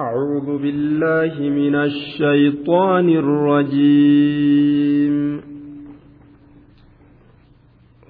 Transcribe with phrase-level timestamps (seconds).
[0.00, 4.28] أعوذ بالله من الشيطان الرجيم.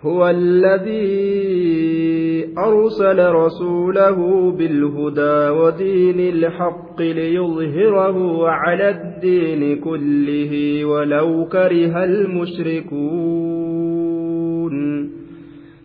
[0.02, 1.48] هو الذي
[2.58, 13.67] أرسل رسوله بالهدى ودين الحق ليظهره على الدين كله ولو كره المشركون.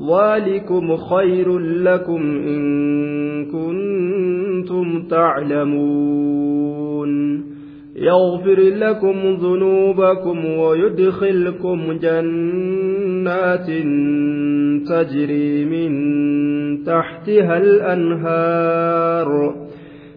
[0.00, 2.60] ذلكم خير لكم إن
[3.44, 6.70] كنتم تعلمون.
[7.96, 13.66] يغفر لكم ذنوبكم ويدخلكم جنات
[14.88, 15.90] تجري من
[16.84, 19.30] تحتها الأنهار.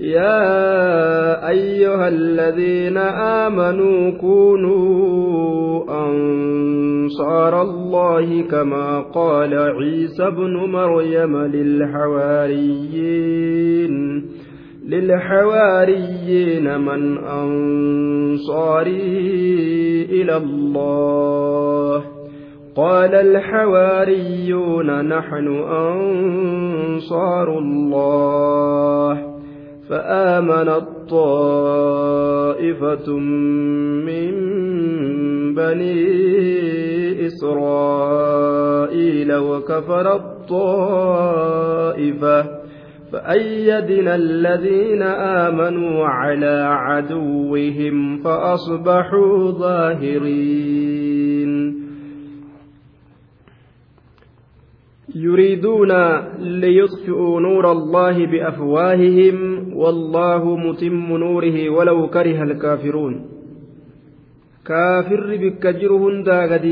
[0.00, 12.70] يا أيها الذين آمنوا كونوا أنصار الله كما قال عيسى بن مريم للحواريين.
[14.88, 18.88] للحواريين من أنصاري
[20.10, 22.04] إلى الله.
[22.76, 29.29] قال الحواريون نحن أنصار الله.
[29.90, 33.08] فآمنت طائفة
[34.06, 34.30] من
[35.54, 36.06] بني
[37.26, 38.50] إسرائيل
[39.34, 41.80] وكفرت طائفة
[43.12, 50.90] فأيدنا الذين آمنوا على عدوهم فأصبحوا ظاهرين.
[55.14, 55.92] يريدون
[56.38, 63.15] ليطفئوا نور الله بأفواههم والله متم نوره ولو كره الكافرون
[64.65, 66.65] كافر بك جر هندا قد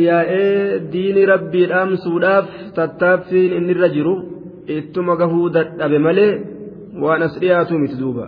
[0.92, 2.46] دين ربي الأمسوداف
[2.76, 4.08] تتافين إن الرجل
[4.70, 6.30] إتما قهودة أبي ملي
[7.02, 8.28] وأنا سريات متدوبا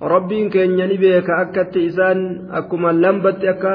[0.00, 3.72] rabbiin keenya ni beeka akkatti isaan akkuma lambatti akka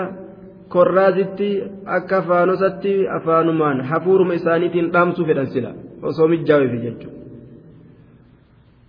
[0.69, 7.24] korraazitti akka afaanosatti afaanumaan hafuuruma isaaniitiin dhaamsuu fedhan sila osoo mijjaaweef jechuudha.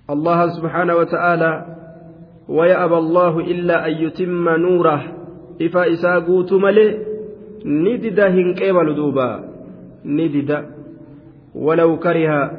[0.09, 1.65] الله سبحانه وتعالى
[2.49, 5.01] ويأبى الله إلا أن يتم نوره.
[5.61, 6.97] إفا إسا قوت ملي
[7.65, 9.29] ندد هنكيبل دوبا
[10.05, 10.51] ندد
[11.55, 12.51] ولو كره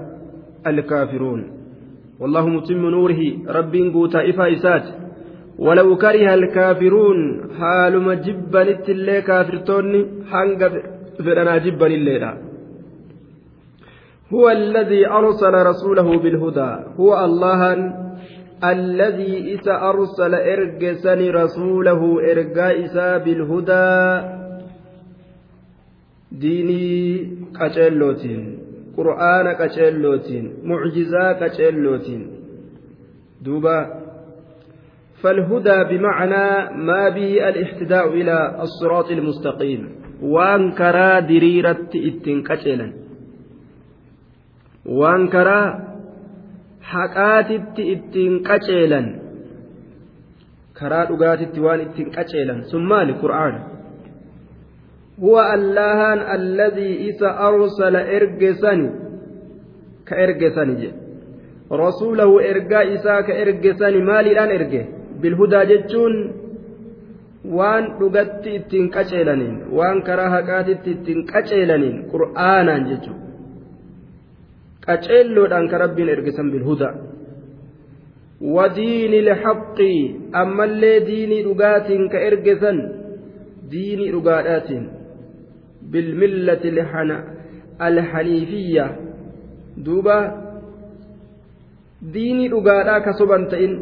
[0.67, 1.41] الكافرون.
[2.21, 4.87] والله متم نوره رب قوت إفا إسات
[5.59, 7.19] ولو كره الكافرون
[7.59, 10.73] حال مجبا اللي كافرتون حنق
[11.25, 12.48] فرنا جبا الليلة.
[14.35, 17.75] هو الذي أرسل رسوله بالهدى هو الله
[18.65, 22.01] الذي إذا أرسل إرجسني رسوله
[22.33, 22.77] إرجاء
[23.25, 24.39] بالهدى.
[26.33, 27.27] ديني
[27.59, 28.59] كاتشيلوتين
[28.97, 32.23] قرآن كاتشيلوتين معجزة كاتشيلوتين
[33.43, 33.79] دوبا
[35.23, 39.89] فالهدى بمعنى ما به الاهتداء إلى الصراط المستقيم
[40.23, 42.93] وانكرا دريرة إتن كاتشيلا
[45.01, 45.67] waan karaa
[46.93, 49.07] haqaatitti ittiin qaceelan
[50.79, 52.65] karaa dhugaatitti waan ittiin qaceelan.
[52.71, 53.15] Sun maali?
[53.25, 53.61] Qur'aana
[55.23, 58.91] هو اللهان الذي إذا أرسل إرجسني
[60.07, 60.93] كإرجسني
[61.73, 64.85] رسوله إرجاء إسا كإرجسني مالي الآن إرجه
[65.21, 66.15] بالهدى jechuun
[67.57, 73.28] waan dhugatti ittiin qaceelaniin waan karaa haqaatitti ittiin qaceelaniin qur'aanaan jechuudha.
[74.89, 76.95] Qaceelloodhaan ka rabbiin ergisan bilhudaa
[78.41, 79.79] ودين الحق
[80.43, 82.73] أما اللي ديني رقات كإرجسا
[83.71, 84.71] ديني رقات
[85.91, 87.17] بالملة الحنا
[87.83, 88.87] الحنيفية.
[89.77, 90.19] دوبا
[92.15, 93.73] ديني رقاتا كسبان تئن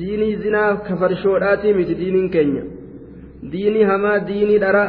[0.00, 2.64] ديني زنا كفرشوراتي مت دين كينيا.
[3.50, 4.84] diinii hamaa diinii dhara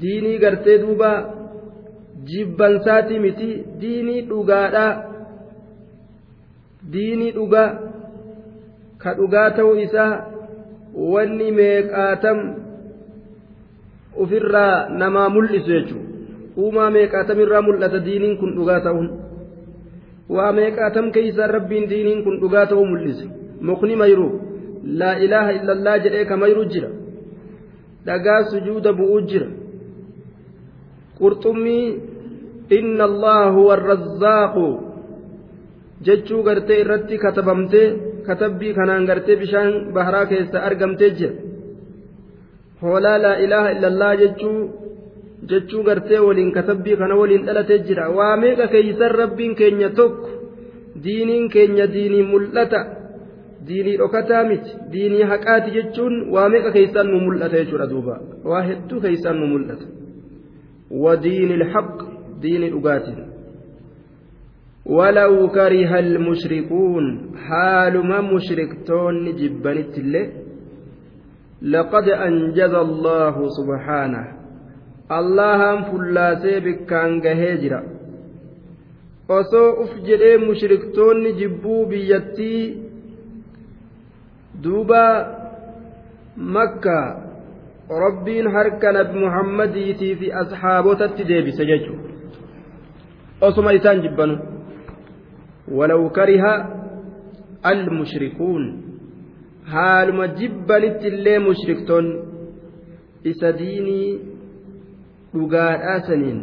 [0.00, 1.10] diinii gartee duuba
[2.28, 3.48] jibbansaati miti
[3.80, 4.86] diinii dhugaadha
[6.92, 7.68] diinii dhugaa
[9.02, 10.12] ka dhugaa ta'uu isaa
[11.12, 12.38] wanni meeqaatam
[14.24, 16.06] ofirraa namaa mul'isu jechuudha
[16.64, 19.08] uumaa meeqaatamirraa mul'ata diiniin kun dhugaa ta'uun
[20.36, 23.26] waa meeqaatam keeysaan rabbiin diiniin kun dhugaa ta'uu mul'ise
[23.70, 24.32] mukni mayruu
[25.00, 26.90] laa ilaaha illallaa jedhee ka mayruu jira
[28.06, 29.48] dhagaa sujuuda bu'uu jira
[31.18, 31.84] qurxummii
[32.70, 34.66] inna allaha huwa arrazzaaqu
[36.06, 37.88] jechuu gartee irratti katabamtee
[38.26, 41.34] katabbii kanaan gartee bishaan baharaa keessa argamtee jira
[42.82, 44.58] hoolaa laa ilaaha illallaa jechuu
[45.50, 50.30] jechuu gartee waliin katabbii kana waliin dhalatee jira waa meeqa keeysan rabbiin keenya tokko
[51.04, 52.80] diiniin keenya diinii mul'ata
[53.68, 58.14] diinii dhokataa miti diinii haqaati jechuun waa meeqa keeysan nu mul'ata jechuudha duuba
[58.50, 59.86] waa hedduu keeysan nu mul'ata
[60.90, 63.18] ودين الحق دين الأقاتل
[64.86, 67.04] ولو كره المشركون
[67.46, 70.26] حال ما مشركتون جبنت الله
[71.62, 74.36] لقد أنجز الله سبحانه
[75.08, 77.82] allahan fullaasee bikkaan gahee jira
[79.28, 82.62] osoo uf jedhee mushriktoonni jibbuu biyyattii
[84.64, 85.04] duuba
[86.56, 86.98] makka
[88.04, 92.05] rabbiin harka nabi muhammadiitii fi asxaabotatti deebise jechuudha
[95.78, 96.52] walaw kariha
[97.62, 98.64] almushrikuun
[99.72, 102.18] haaluma jibbanitti illee mushriktoonni
[103.30, 104.20] isa diinii
[105.34, 106.38] dhugaadhaa saniin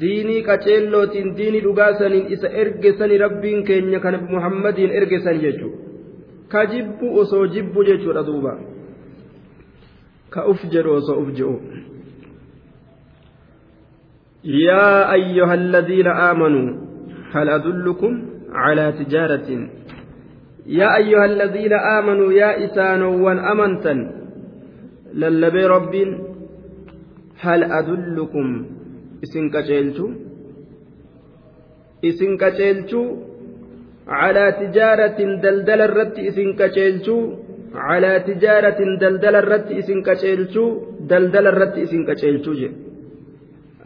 [0.00, 5.78] diinii qaceellootiin diinii dhugaa saniin isa ergesani rabbiin keenya kan muhammadiin ergesan jechuudha
[6.54, 8.52] ka jibbu osoo jibbu jechuudha duuba
[10.30, 11.54] ka uf jedhu osoo uf jedhu
[14.46, 16.76] يا أيها الذين آمنوا
[17.32, 18.22] هل أدلكم
[18.52, 19.48] على تجارة؟
[20.66, 23.94] يا أيها الذين آمنوا يا إسان وان أمنتا
[25.14, 25.94] للبي رب
[27.40, 28.66] هل أدلكم؟
[29.24, 30.06] إسن كجيلتو؟
[32.04, 33.02] إسن كجيلتو
[34.08, 37.18] على تجارة دلدل الرت إسن كجيلتو
[37.74, 40.64] على تجارة دلدل الرت إسن كجيلتو
[41.10, 42.85] دلدل الرت إسن كجيلتو جي.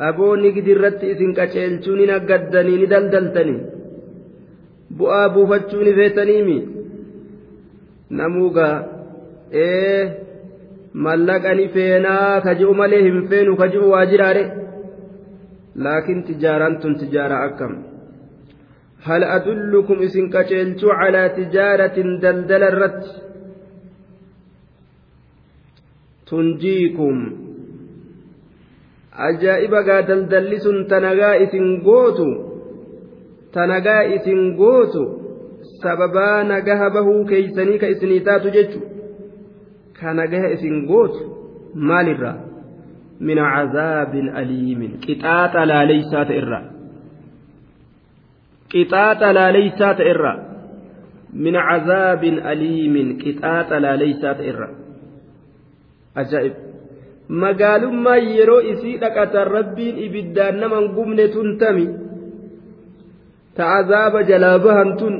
[0.08, 3.60] aboo nigdi irratti isin qaceelchuu ni naggaddanii ni daldaltanii
[4.98, 6.58] bu'aa buufachuu ni feetaniimi
[8.20, 8.76] namuugaa
[9.66, 10.02] ee
[11.08, 14.44] mallaqa ni feenaa ka ji'u malee hin feenu ka ji'u waa jiraare
[15.84, 17.76] laakiin tijaaraan tun tijaaraa akkam
[19.10, 23.04] هل أدلكم إسن كتلت على تجارة دلدل الرت
[26.30, 27.16] تنجيكم
[29.29, 32.29] ajaa'iba gaa daldalli sun tanagaa isin gootu
[33.57, 35.03] tanagaa isin gootu
[35.83, 38.81] sababaa nagaha bahuu keeysanii ka isinii taatu jechu
[40.01, 41.25] ka nagaha isin gootu
[41.91, 42.37] maalirraa
[43.31, 46.65] min cazaabin aliimin qixaaxa laaleysaa ta irraa
[48.73, 50.39] qixaaxa laaleysaa ta irraa
[51.47, 54.73] min cazaabin aliimin qixaaxa laaleysaa ta irraa
[56.25, 56.70] ajaa'ib
[57.31, 61.87] magaalummaa yeroo isii dhaqatan rabbiin ibiddaan naman gubne tun tami
[63.57, 65.15] ta azaaba jalaa bahan tun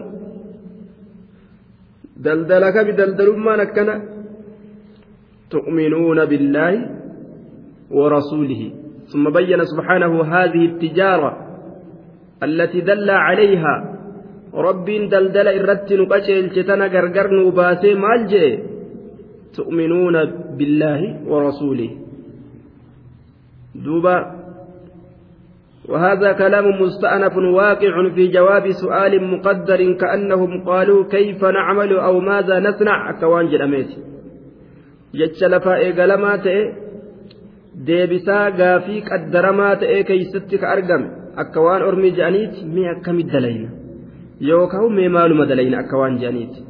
[2.25, 3.95] daldala kami daldalummaan akkana
[5.51, 6.73] تؤمنون بالله
[7.91, 8.63] ورسوله
[9.13, 11.31] ثم بين سبحانه هذه التجارة
[12.43, 13.75] التي دل عليها
[14.55, 18.49] رب دلدل إرت نقشل تتنا غرغر نوباسي مالجي
[19.55, 20.17] تؤمنون
[20.59, 21.91] بالله ورسوله.
[23.75, 24.41] دوبا.
[25.89, 33.21] وهذا كلام مستأنف واقع في جواب سؤال مقدر كأنهم قالوا كيف نعمل أو ماذا نصنع؟
[33.21, 33.91] كوان جرميت
[35.15, 36.73] جتش لفا إيقالما تئ
[37.87, 41.03] ديبسا غافي قدرما تئ ستك أرقم
[41.37, 43.71] أكوان أرمي جانيت مي أكم الدلين
[44.41, 46.70] يوكاو مي مالو مدلين أكوان جانيت.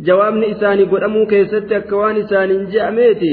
[0.00, 3.32] Jawaabni isaanii godhamuu keessatti akka waan isaaniin je'ameeti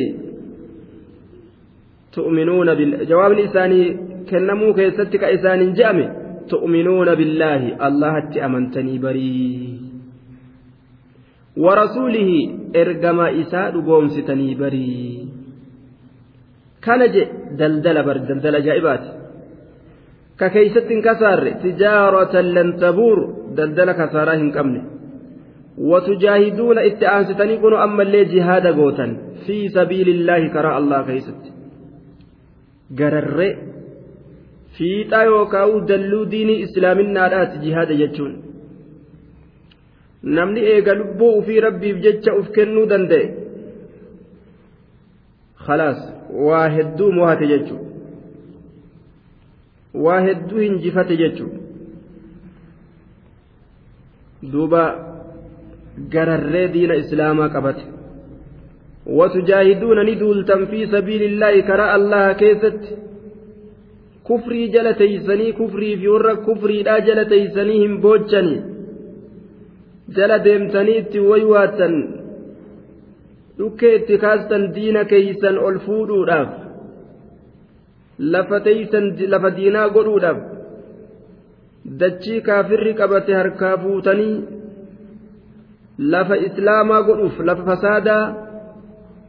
[2.16, 2.76] tu'minuuna
[3.10, 3.86] jawaabni isaanii
[4.30, 6.10] kennamuu keessatti ka isaaniin je'ame
[6.50, 9.80] tu'minuuna billaahi allahatti amantanii barii
[11.66, 12.38] warasuulihi
[12.74, 15.28] ergama isaa dhugoomsitanii barii
[16.80, 17.28] kana je
[17.58, 19.10] daldala bar daldala ajaa'ibaati
[20.40, 23.20] ka keeysatti hin kasaarre tijaaratan lan tabuur
[23.58, 24.82] daldala kasaaraa hin qabne
[25.78, 31.52] watujaahiduuna itti aansitanii kunu ammallee jihaada gootan fi sabiilillaahi karaa allah keeysatti
[32.96, 33.58] gararree
[34.78, 38.34] fiixaa yookaan dalluu diinii islaaminaadhaati jihaada jechuun
[40.24, 43.28] namni eega lubbuu ufii rabbiif jecha uf kennuu danda'e
[45.68, 46.02] khalaas
[46.48, 47.90] waa hedduu mo'ate jechuudha
[50.06, 51.60] waa hedduu hinjifate jechuudha
[54.52, 55.11] duuba
[56.16, 57.84] gararree diina islaamaa qabate
[59.20, 62.96] watujaahiduuna ni duultan fi sabiilillaahi karaa allaha keessatti
[64.30, 68.62] kufrii jala teeysanii kufrii fi warra kufriidhaa jala teeysanii hin boochanii
[70.18, 71.96] jala deemtanii itti waywaattan
[73.58, 76.50] dhukkee itti kaastan diina keeysan ol fuudhuudhaaf
[78.36, 79.06] lafa teeysan
[79.36, 80.40] lafa diinaa godhuudhaaf
[82.00, 84.34] dachii kaafirri qabate harkaa fuutanii
[85.98, 88.36] lafa islaamaa godhuuf lafa fasaadaa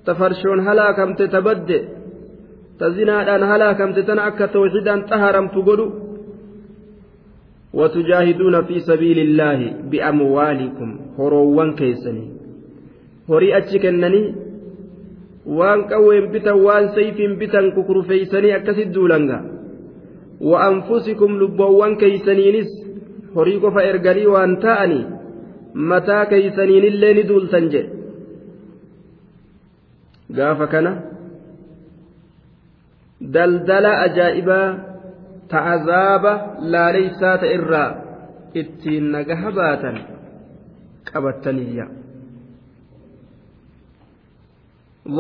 [0.05, 1.79] tafarshoon halaakamte tabadde
[2.79, 5.87] ta zinaadhaan halaakamte tana akka tawxiidaan xaharamtu godhu
[7.75, 12.31] watujaahiduuna fi sabiili illaahi biamwaalikum horoowwan keessanii
[13.29, 14.35] horii achi kennanii
[15.59, 19.39] waan qawween bitan waan sayfiin bitan kukurfeeysanii akkasit duulanga
[20.51, 22.71] wa anfusikum lubboowwan keeysaniinis
[23.35, 25.05] horii qofa erganii waan ta'anii
[25.75, 27.91] mataa keeysaniinillee ni duultan jedhe
[30.37, 30.93] gaafa kana
[33.35, 34.69] daldala ajaa'ibaa
[35.55, 36.33] ta'azaaba
[36.75, 37.91] laaleysaa ta irraa
[38.61, 39.97] ittiin nagaha baatan
[41.13, 41.87] qabattaniyya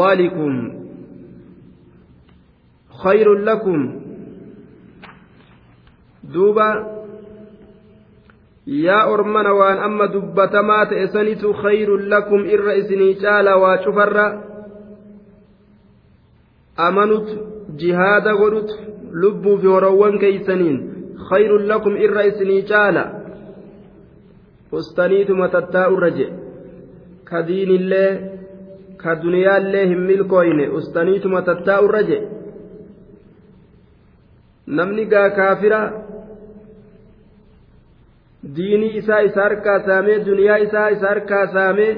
[0.00, 0.52] ذلكم
[3.02, 3.78] خير لكم
[6.34, 6.70] دوبا
[8.66, 14.26] yaa ormana waan amma dubbatamaa ta'e sanitu khayrun lakum irra isinii caala waa cufarra
[16.76, 17.28] amanut
[17.76, 18.70] jihaada godhut
[19.22, 20.78] lubbuu fi horoowwan keeysaniin
[21.28, 23.04] khayrun lakum irra isinii caala
[24.72, 26.26] ustaniituma tattaa'urra je
[27.24, 28.10] ka diinillee
[29.02, 32.18] ka duniyaallee hin milkooyne ustaniituma tattaa'urra je
[34.66, 35.80] namni gaa kaafira
[38.42, 41.92] diinii isaa isa harkaa saamee duniyaa isaa isa harkaa saamee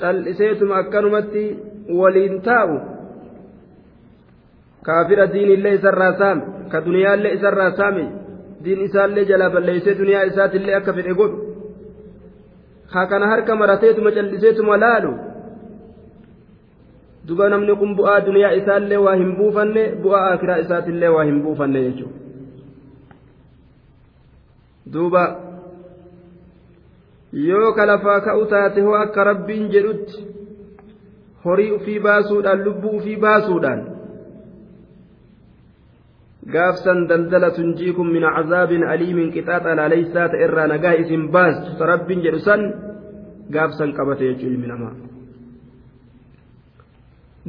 [0.00, 1.42] cal'iseetuma akkanumatti
[1.98, 2.76] waliin taa'u
[4.86, 8.04] kaafira diinillee isarraa saame ka duniyaallee isarraa saame
[8.64, 11.38] diin isaallee jalaa balleeysee duniyaa isaatillee akka fedhe godhu.
[12.92, 15.12] Haa kana harka marateetuma cal'iseetuma laalu.
[17.28, 21.82] Duba namni kun bu'aa duniyaa isaallee waa hin buufanne bu'aa akiraa isaatillee waa hin buufanne
[21.86, 22.29] jechuudha
[24.86, 25.24] duuba
[27.32, 30.24] yoo ka lafaa ka'u taate hoo akka rabbiin jedhutti
[31.44, 33.82] horii ufii baasuudhaan lubbuu ufii baasuudhaan
[36.54, 42.22] gaafsan daldala tunjiikum min cazaabin aliimin qixaaxa laaleysaa ta irraa nagaa isin baastu ta rabbiin
[42.24, 42.62] jedhu san
[43.54, 44.94] gaafsan qabate jechuu ilmi namaa.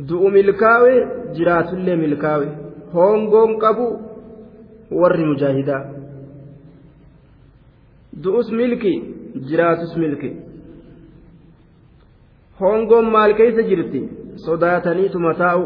[0.07, 0.93] Du'u milkaawe
[1.35, 2.47] jiraatullee milkaawe
[2.93, 3.87] hongoon qabu
[5.01, 5.83] warri mujaahidaa
[8.19, 8.93] du'us milki
[9.49, 10.31] jiraatus milki
[12.59, 14.01] hongoon maal keeysa jirti
[14.45, 15.65] sodaataniituma taa'u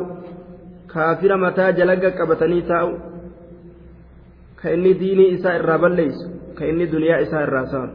[0.93, 2.91] kaafira mataa jalaga qabatanii taa'u
[4.61, 7.93] ka inni diinii isaa irraa balleeysu ka inni duniyaa isaa irraa saanu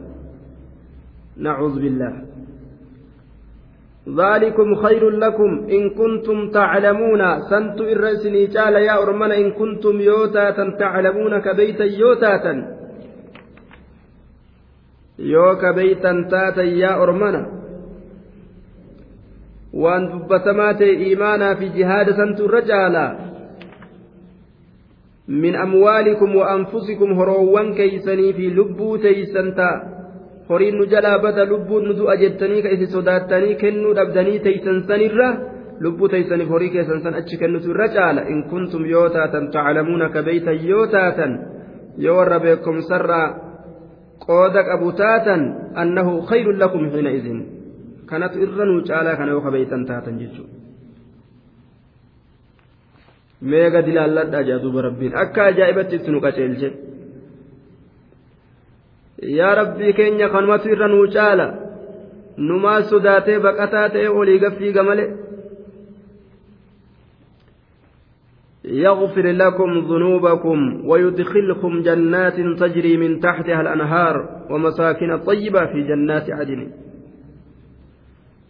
[1.47, 2.17] nacuudhu billaah
[4.09, 11.41] ذلكم خير لكم إن كنتم تعلمون سنت إرسني جال يا أرمنا إن كنتم يوتاتا تعلمون
[11.41, 12.80] كبيتا يوتاتا
[15.21, 17.45] يوك بيتا تاتا يا أرمنا
[19.73, 23.17] وأن دبتمات إيمانا في جهاد سنت الرجالا
[25.27, 29.91] من أموالكم وأنفسكم هروان كيسني في لبو تيسنتا
[30.51, 35.27] horiin nu jalaa bada lubbuun nu du'a jettanii ka isin sodaattanii kennuu dhabdanii teeysan sanirra
[35.79, 40.23] lubbuu teeysaniif horii keessan san achi kennutu irra caala in kuntum yoo taatan taclamuuna ka
[40.27, 41.31] beeytan yoo taatan
[42.05, 43.50] yoo warra beekumsarraa
[46.93, 47.39] xiina izin
[48.09, 50.55] kanatu irra nuu caalaa kana yoo ka beeytan taatan jechuudha
[53.49, 56.69] meega dilaalladhaa jaa duuba rabbiin akka ajaa'ibatti itti nu qaceelche
[59.39, 61.47] yaa rabbii keenya kanumatu irra nuu caala
[62.49, 65.05] numaa sodaatee baqataa ta'e olii gaffiiga male
[68.65, 74.15] يغفر لكم ذنوبكم ويدخلكم جنات تجري من تحتها الأنهار
[74.49, 76.67] ومساكن طيبة في جنات عدن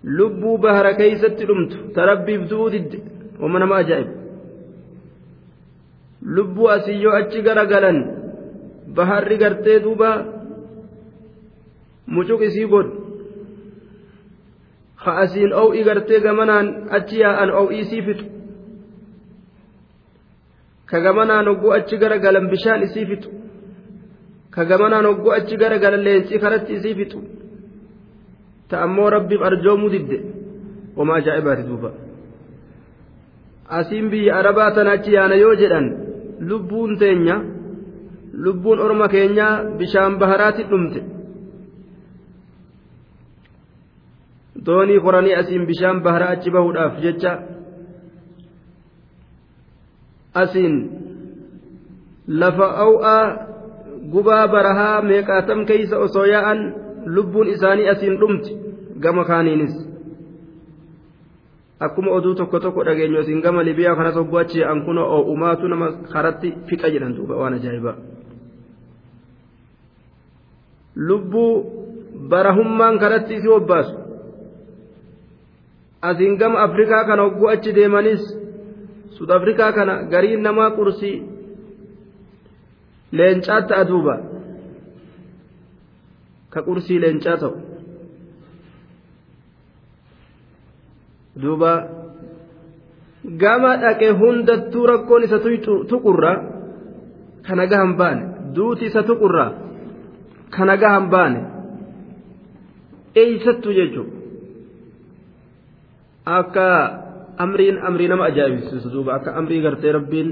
[0.04, 2.98] lubbuu bahara keeysatti dhumtu tarabbiif du'uu didde
[3.42, 4.10] wama nama ajaa'ib
[6.36, 8.00] lubbuu asii yoo achi garagalan
[8.96, 10.10] baharri gartee duuba
[12.16, 12.98] mucuq isii godhu
[15.04, 17.18] ka asiin ow'ii gartee gamanaan achi
[20.92, 23.30] ka gamanaan hogguu achi garagalan bishaan isii fixu.
[24.54, 27.20] Ka gamanaan hogguu achi garagalan leencii karatti isii fixu.
[28.70, 30.18] Ta ammoo rabbiif arjoomuu didde
[30.98, 31.90] wama ajaa'ibaati duuba.
[33.78, 35.86] Asiin biyya arabaa tana achi yaana yoo jedhan
[36.50, 37.36] lubbuun teenya
[38.44, 41.02] lubbuun orma keenyaa bishaan baharaatti dhumte.
[44.66, 47.32] Doonii qoranii asiin bishaan baharaa achi bahuudhaaf jecha
[50.34, 50.76] asiin
[52.28, 53.26] lafa aw'aa
[54.12, 56.60] gubaa barahaa meeqaatam keeysa osoo yaa'an
[57.06, 58.52] lubbuun isaanii asiin dhumti
[59.00, 59.74] gama kaaniinis.
[61.80, 64.98] Akkuma oduu tokko tokko dhageenyu asiin gama libiyaa kanas hogguu achi an kun
[65.34, 67.96] umaatu nama karatti fixa jedhan duuba waan ajaa'ibaa
[70.96, 71.52] lubbuu
[72.30, 73.96] barahummaan karatti isi hobbaasu
[76.02, 78.41] asiin gama afrikaa kana hogguu achi deemanis
[79.22, 81.18] sud afrikaa kana gariin namaa qursii
[83.12, 84.16] leencaatti aduuba.
[86.50, 87.58] Ka qursii leencaa ta'u.
[91.42, 91.74] Duuba.
[93.44, 95.40] Gama dhaqe hundattuu rakkoon isa
[95.90, 96.34] tuqurra
[97.48, 98.24] kana gahan baane.
[98.56, 99.46] Duuti isa tuqurra
[100.50, 101.42] kana gahan baane.
[103.16, 104.22] Eeysattuu jechuudha
[106.26, 106.68] akka
[107.38, 110.30] amriin amrii nama ajaa'ibsiisu duuba akka amrii gartee rabbiin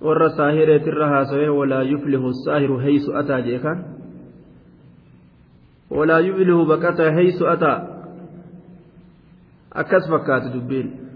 [0.00, 3.84] warra saahireetirra haasawee walaa yuflihu saahiru heeysu ataa jeekaan
[5.90, 7.96] walaa yuflihu baqataa heeysu ataa
[9.74, 11.06] akkas fakkaatu dubbiin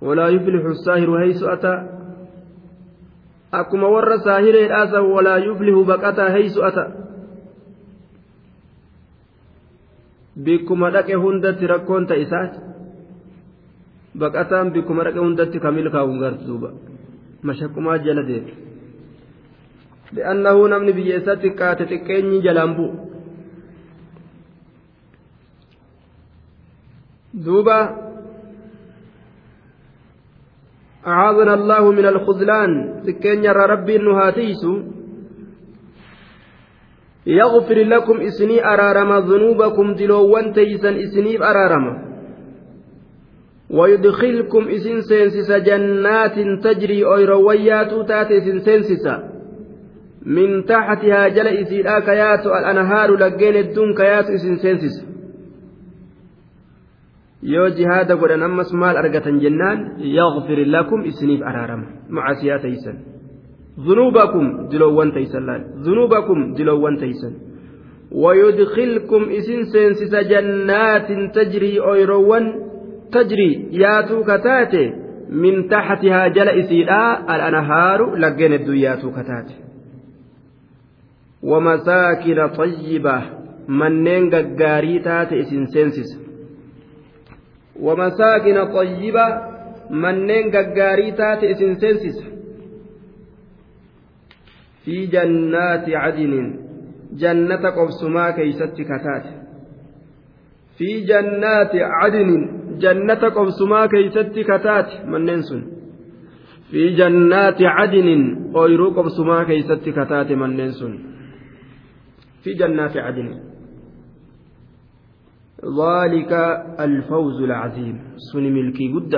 [0.00, 1.84] walaa yuflixu saahiru haysu ataa
[3.52, 6.84] akkuma warra saahireedhaasan walaa yuflihu baqataa haysu ata
[10.45, 12.59] bikkuma dhaqe hundatti rakkoon ta isaati
[14.19, 16.69] baqataan bikkuma dhaqe hundatti ka milkaa'uun gartu duuba
[17.43, 18.53] mashaqqumaa jala deeme
[20.15, 23.13] li'annahu namni biyya isatti qaate xiqqeenyi jalaan bu'u
[27.33, 27.79] دوبا
[31.07, 32.71] أعاذنا الله من الخذلان
[33.05, 34.63] سكين يرى ربي النهاتيس
[37.28, 41.84] يغفر لكم إسني أرارم ذنوبكم دلوان تيسا إسنيف أرارم.
[43.70, 49.06] ويدخلكم إسن سينسس جنات تجري أيرويات تاتي إسن سينسس.
[50.26, 55.08] من تحتها جل إسير آكيات الأنهار لقين الدون كيات إسن سينسس.
[57.42, 62.96] yoo jihaada godhan ammas maal argatan jennaan yaghfir lakum isiniif araarama macasiyaa taysan
[63.86, 67.48] ذنوبكم دلوان تيسن ذنوبكم دلوان تيسن
[68.12, 72.68] ويدخلكم إسن سينسس جنات تجري أيروان.
[73.12, 74.92] تجري ياتو كتاتي.
[75.30, 79.56] من تحتها جل إسيلا الأنهار لقين الدوياتو كتاتي.
[81.42, 83.22] ومساكن طيبة.
[83.68, 86.10] منين قاري تاتي إسن سينسس.
[87.80, 89.26] ومساكن طيبة.
[89.90, 92.37] منين قاري تاتي إسن سنسس
[94.88, 96.32] في جنات عدن
[97.12, 99.26] جنة قبسما كيست كتات.
[100.78, 102.30] في جنات عدن
[102.78, 105.06] جنة قبسما كيست كتات.
[105.06, 105.62] منين سن؟
[106.70, 108.08] في جنات عدن
[108.56, 110.32] أيرو قبسما كيست كتات.
[110.32, 110.98] منين سن؟
[112.42, 113.28] في جنات عدن.
[115.80, 116.32] ذلك
[116.80, 117.96] الفوز العظيم.
[118.32, 119.14] سن ملكي قد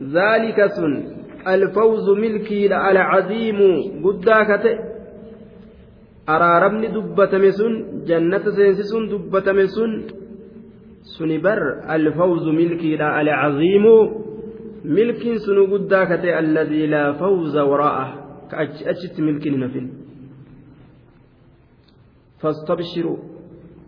[0.00, 1.19] ذلك سن.
[1.48, 3.58] الفوز ملكي العظيم
[4.04, 4.90] قد كتئ
[6.34, 7.72] araaramni dubbatame sun
[8.08, 9.92] jannata seensisuun dubbatame sun
[11.14, 11.60] suni bar
[11.94, 13.96] alfawzu milkiidha alcaziimu
[14.96, 18.10] milkiin sunu guddaa kate alladii laa fawza waraa'ah
[18.50, 19.86] ka achi achitti milkiin hin hafin
[22.42, 23.18] fastabshiruu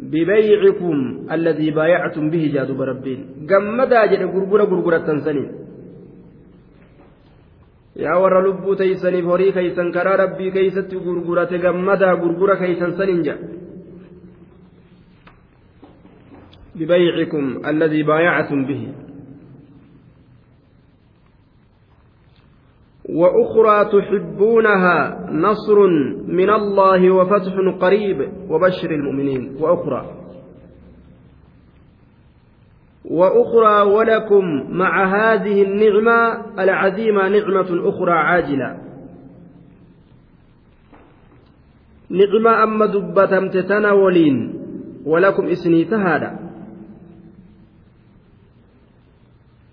[0.02, 0.96] ببيعكم
[1.32, 5.61] الذي بايعتم به جادو بربين جمدا جد غرغره غرغره
[7.96, 13.62] yaa warra lubbuu teeysaniif horii keeysan karaa rabbii keeysatti gurgurate gammadaa gurgura keeysan sanin jedha
[16.74, 18.88] ببيعكم الذي بايعتم به
[23.08, 25.86] وأخرى تحبونها نصر
[26.26, 28.18] من الله وفتح قريب
[28.50, 30.21] وبشر المؤمنين وأخرى
[33.04, 38.78] وأخرى ولكم مع هذه النعمة العظيمة نعمة أخرى عاجلة.
[42.10, 44.54] نعمة أما دبتمت تناولين
[45.06, 46.38] ولكم إسني تهادا.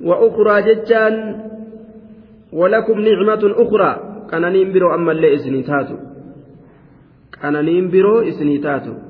[0.01, 1.15] وأخرى ججان
[2.53, 3.91] ولكم نعمة أخرى.
[4.31, 5.97] كان برو أما اللي إسني تاتو.
[7.41, 9.08] كان برو إسني تاتو.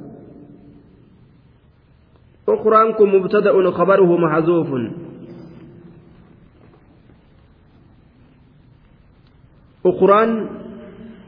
[2.55, 4.69] أخرانكم مبتدأ خبره محذوف.
[9.85, 10.49] أخران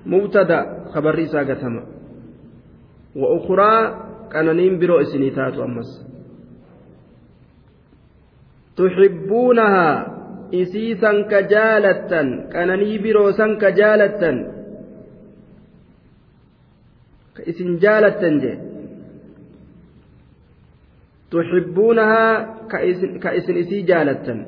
[0.05, 0.59] مبتدأ
[0.93, 1.75] خبر ريسا قتم
[3.15, 3.73] وأخرى
[4.31, 5.89] كان برو إسني تاتو أمس.
[8.77, 14.37] تحبونها isiisan ka jaalattan qananii biroo san ka jaalattan
[17.35, 17.41] ka
[23.39, 24.39] isin isii jaalattan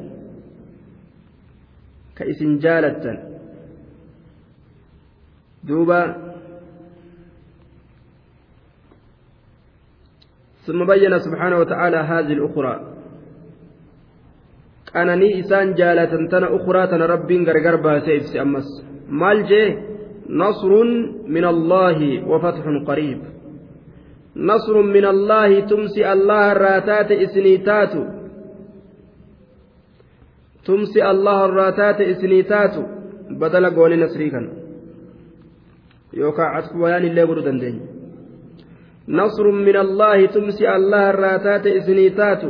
[2.18, 3.18] ka isin jaalattan
[5.68, 6.02] duuba
[10.64, 12.74] ثم بين سبحانه وتعالى هذه الأخرى
[14.94, 18.68] qananii isaan jaalatan tana ukuraa tana rabbiin gargar baasee ibsi ammas
[19.10, 19.68] maal jee
[20.42, 20.90] nasrun
[21.36, 23.22] min allaahi wafatxun qariib
[24.36, 28.02] nasrun min allaahi tumsi allaha irraa taate isinii taatu
[30.66, 32.82] tumsi allaha irraa taate isinii taatu
[33.40, 34.50] badala goone nasrii kana
[36.14, 37.86] yookaan casfu bayaan illee godhuu dandeenya
[39.08, 42.50] nasrun min allaahi tumsi allaha irraa taate isinii taatu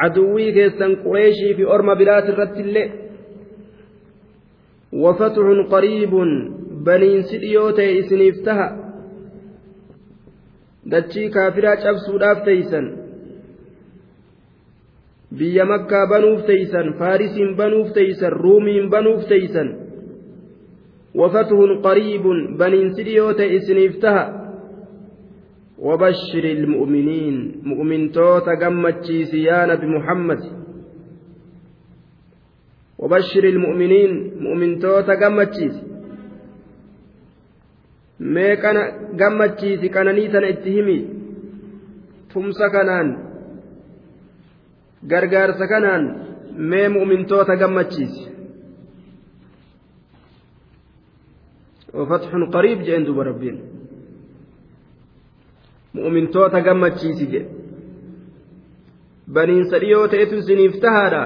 [0.00, 1.54] caduwwii keessan qureeshii
[6.86, 8.66] baniinsi dhiyoo ta'e isiniif taha
[10.94, 12.86] dachii kaafiraa cabsuudhaaf teeysan
[15.38, 19.74] biyya makkaa banuuf teeysan faarisiin banuuf teeysan ruumiin banuuf teeysan
[21.88, 24.24] qariibun baniinsi dhiyoo ta'e isiniif taha
[25.82, 30.42] وبشر المؤمنين مؤمن توتا قمتشي سيانة بمحمد
[32.98, 35.91] وبشر المؤمنين مؤمن توتا قمتشي
[38.21, 38.81] mee kana
[39.21, 40.97] gammachiisi kananii tana itti himi
[42.33, 43.09] tumsa kanaan
[45.11, 46.03] gargaarsa kanaan
[46.71, 48.23] mee mu'mintoota gammachiisi
[51.93, 53.57] وفتح قريب جئن دوب ربين
[55.97, 57.49] mu'mintoota gammachiisi jedhe
[59.35, 61.23] baniinsa dhiyoo ta'etu isiniif tahaadha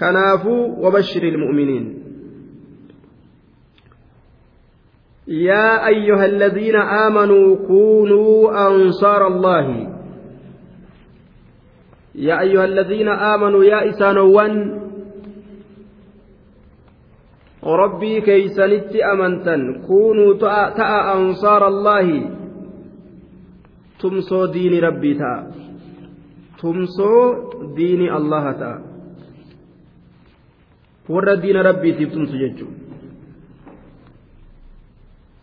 [0.00, 1.86] kanaafuu wabashiri ilmu'miniin
[5.27, 9.67] يا أيها الذين آمنوا كونوا أنصار الله.
[12.15, 14.81] يا أيها الذين آمنوا يا إسانوان.
[17.63, 20.33] ربي كيسنت أمنتا كونوا
[20.77, 22.41] تأ أنصار الله.
[24.01, 25.43] tumsoo diini rabbii ta'a
[26.61, 27.25] tumsoo
[27.77, 28.79] diini allaha ta'a
[31.09, 32.90] warra diina rabbiitiif tumsu jechuudha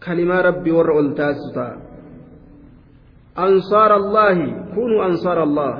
[0.06, 1.76] warra ol taasisu ta'a
[3.36, 5.74] ansaar allaahi kunuu ansaar allah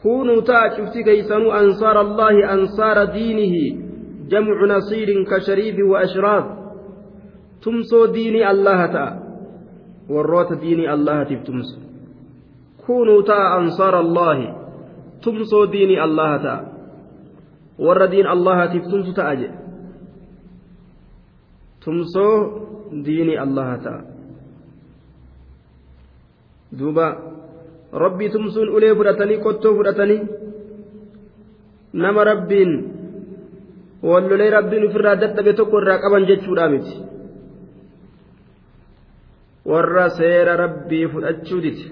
[0.00, 3.54] كونوا تاجفتي كيسنوا أنصار الله أنصار دينه
[4.32, 6.44] جمع نصير كشريف وأشراف
[7.60, 8.80] تمسو ديني الله
[10.10, 11.80] warroota diinii allahatiif tumsu
[12.86, 14.48] kunuu ta'a ansaara allaahi
[15.24, 16.64] tumsoo diinii allaha ta'a
[17.86, 19.69] warra diin allahatiif tumsu ta'a jedhe
[21.84, 22.36] tumsoo
[23.04, 24.00] diinii allaha ta'a.
[26.78, 27.06] Duuba
[27.92, 30.20] rabbii tumsuun ulee fudhatanii qottoo fudhatanii
[31.92, 32.72] nama rabbiin
[34.02, 36.94] wallolee rabbiin ofirraa dadhabe tokko irraa qaban jechuudha miti.
[39.70, 41.84] Warra seera rabbii fudhachuu dide.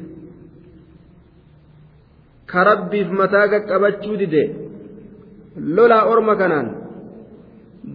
[2.50, 4.42] Ka rabbiif mataa qaqqabachuu dide.
[5.76, 6.68] Lolaa orma kanaan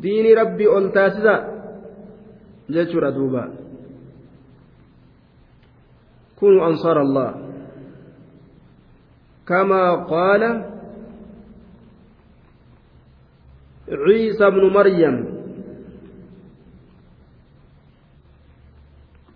[0.01, 1.53] diini rabbii ol taasisa
[2.73, 3.63] jechuudha duuba
[6.43, 7.29] كونوا أنصار الله.
[9.47, 10.43] كما قال
[13.88, 15.15] عيسى بن مريم.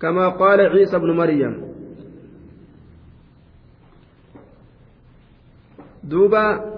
[0.02, 1.54] كما قال عيسى بن مريم.
[6.04, 6.77] دوبا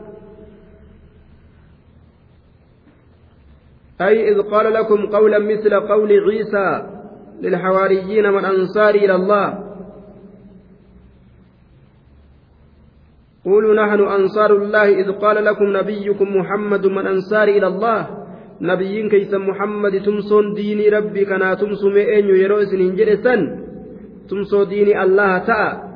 [4.02, 6.70] أي إذ قال لكم قولا مثل قول عيسى
[7.42, 9.48] للحواريين من أنصار إلى الله.
[13.46, 18.08] قولوا نحن أنصار الله إذ قال لكم نبيكم محمد من أنصار إلى الله.
[18.62, 23.36] نبيين كيس محمد تمسون ديني ربي كنا تمسو مئين يروس ننجرسا
[24.30, 25.90] تمسو ديني الله تأ.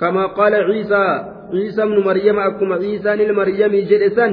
[0.00, 1.04] كما قال عيسى
[1.54, 4.28] عيسى ابن مريم أكما عيسى المريم جرسا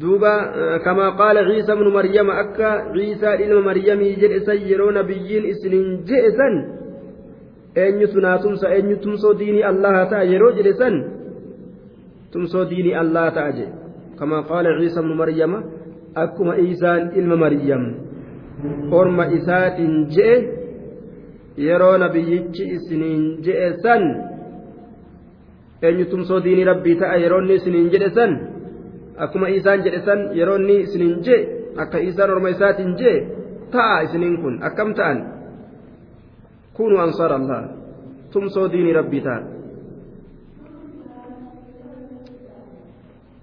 [0.00, 5.44] duuba eh, kamaa qaala ciisa ibnu maryama akka ciisaa ilma maryamii jedhe san yeroo nabiyyiin
[5.52, 6.54] isinin jedhe san
[7.84, 10.96] eenyu sunaa tumsa eenyu tumsoo diinii allaha ta'a yeroo jedhe san
[12.32, 13.72] tumsoo diinii allaha ta'a jedhe.
[14.18, 15.62] Kamaa qaala ciisa ibnu maryama
[16.14, 17.84] akkuma iisaan ilma maryam
[19.00, 20.36] orma isaatiin jedhe
[21.66, 24.04] yeroo nabiyyichi isinin jedhe san
[25.82, 28.55] eenyu tumsoo diinii rabbii ta'a yeroonni isinin isiniin jedhe san
[29.18, 31.40] akkuma isaan jedhe san yeroo inni isiniin je'e
[31.82, 33.16] akka isaan orma isaatiin je'e
[33.70, 35.36] ta'a isiniin kun akkam ta'an?
[36.76, 37.62] كونوا أنصار الله
[38.32, 39.48] تمسوا دين ربي تعالى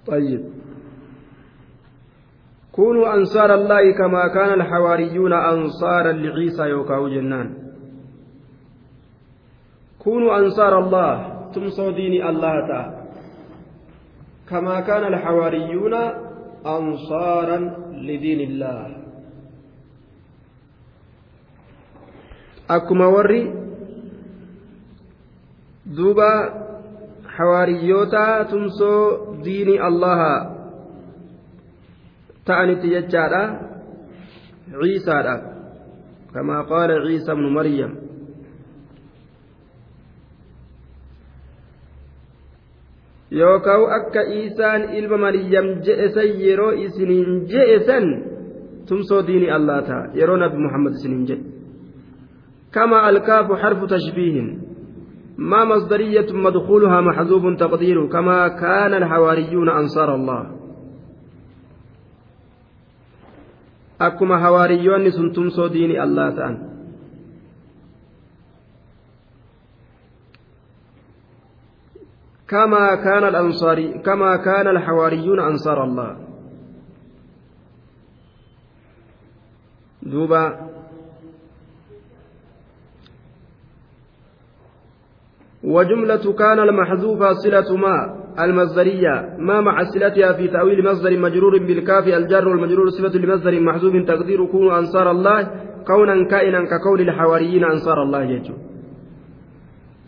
[0.07, 0.41] طيب
[2.71, 7.53] كونوا أنصار الله كما كان الحواريون أنصارا لعيسى يوكاو جنان
[9.99, 11.11] كونوا أنصار الله
[11.53, 13.02] تمسوا دين الله تعالى
[14.49, 15.93] كما كان الحواريون
[16.65, 17.59] أنصارا
[17.91, 19.03] لدين الله
[22.67, 23.51] akkuma warri
[25.85, 26.29] duuba
[27.37, 30.55] hawaariyyoota tumsoo diinii allaha
[32.47, 33.43] ta'anitti jechaadha
[34.79, 35.35] ciisaadha
[36.33, 37.91] kamaa qaala ciisa ibnu maryam
[43.39, 48.05] yookaan akka isaan ilma maryam je'esan yeroo isiniin je'esan
[48.87, 51.53] tumsoo diinii allah ta'a yeroo nabi muhammad isiniin jedhe
[52.73, 54.57] كما الكاف حرف تشبيه
[55.37, 60.43] ما مصدرية مدخولها محذوف تقدير كما كان الحواريون أنصار الله
[64.01, 66.57] أكما حواريون سنتم صدين الله تعالى
[72.53, 76.17] كما كان الأنصاري كما كان الحواريون أنصار الله.
[80.03, 80.45] دوبا.
[85.63, 87.95] وجملة كان المحذوفة صلة ما
[88.39, 94.45] المصدرية ما مع صلتها في تأويل مصدر مجرور بالكاف الجر والمجرور صفة لمصدر محذوف تقدير
[94.45, 95.39] كونوا أنصار الله
[95.87, 98.72] كونا كائنا كقول الحواريين أنصار الله يجو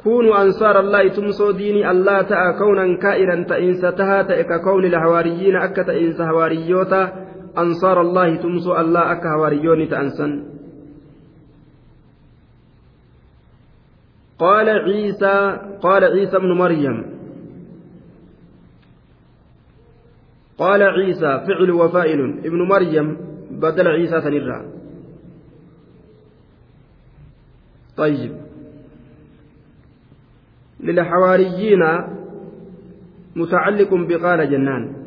[0.06, 6.22] كونوا أنصار الله تمسوا ديني الله تأى كونا كائنا تئنس تها كقول الحواريين أكا تئنس
[6.22, 7.02] حواريوتا
[7.58, 10.32] أنصار الله تمسوا الله أكا حواريون تأنسن.
[14.40, 15.38] قال عيسى
[15.82, 16.98] قال عيسى ابن مريم.
[20.58, 23.18] قال عيسى فعل وفائل ابن مريم
[23.52, 24.66] بدل عيسى ثنيرا
[27.98, 28.45] طيب.
[30.80, 31.84] للحواريين
[33.36, 35.06] متعلق بقال جنان.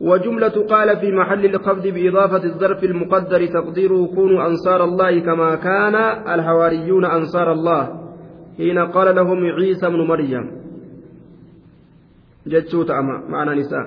[0.00, 5.94] وجملة قال في محل الخفض بإضافة الظرف المقدر تقديره كونوا أنصار الله كما كان
[6.34, 7.82] الحواريون أنصار الله.
[8.56, 10.50] حين قال لهم عيسى بن مريم.
[12.46, 13.86] جتشوت أما معنى نساء.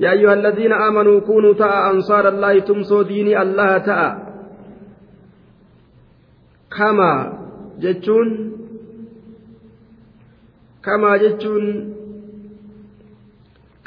[0.00, 4.12] يا أيها الذين آمنوا كونوا تاء أنصار الله تمسوا ديني الله تاء.
[6.78, 7.45] كما
[7.78, 8.28] جتشون
[10.84, 11.94] كما جتشون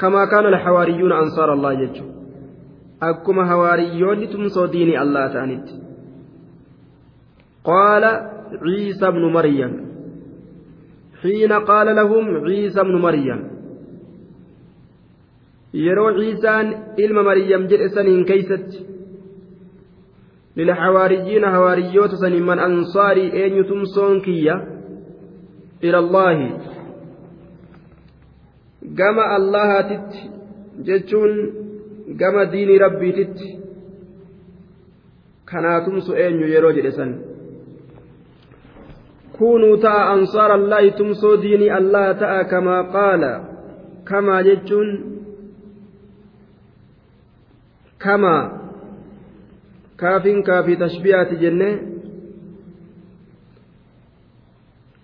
[0.00, 2.04] كما كان الحواريون أنصار الله يجو
[3.02, 5.68] أكما هواريون تمسو ديني الله تانيت
[7.64, 8.04] قال
[8.62, 9.72] عيسى بن مريم
[11.22, 13.50] حين قال لهم عيسى بن مريم
[15.72, 16.66] yeroo ciisaan
[16.98, 18.89] ilma maryam jedhe saniin keeysatti
[20.60, 24.56] lilxawaariyyiina hawaariyyoota saniin man ansaarii eenyu tumsoon kiyya
[25.88, 26.48] ila allaahi
[29.00, 30.20] gama allahatitti
[30.90, 31.34] jechuun
[32.22, 33.48] gama diinii rabbiititti
[35.50, 37.12] kanaatumsu eenyu yeroo jedhe san
[39.38, 43.32] kunuu ta'a ansaara allaahi tumsoo diinii allaha ta'a kamaa qaala
[44.10, 44.88] kamaa jechuun
[48.04, 48.59] kamaa
[50.00, 51.70] kaafin kaafii tashbihaati jenne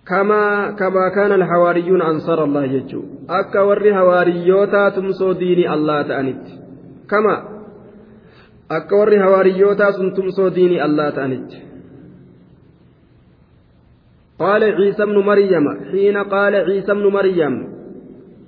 [0.06, 3.02] كما كما كان الحواريون أنصار الله يجو.
[3.30, 6.46] أكا ور حواريوتا تمسو ديني الله تأنت
[7.10, 7.34] كما
[8.70, 11.50] أكا ور حواريوتا تمسو ديني الله تأنت
[14.38, 17.54] قال عيسى ابن مريم حين قال عيسى ابن مريم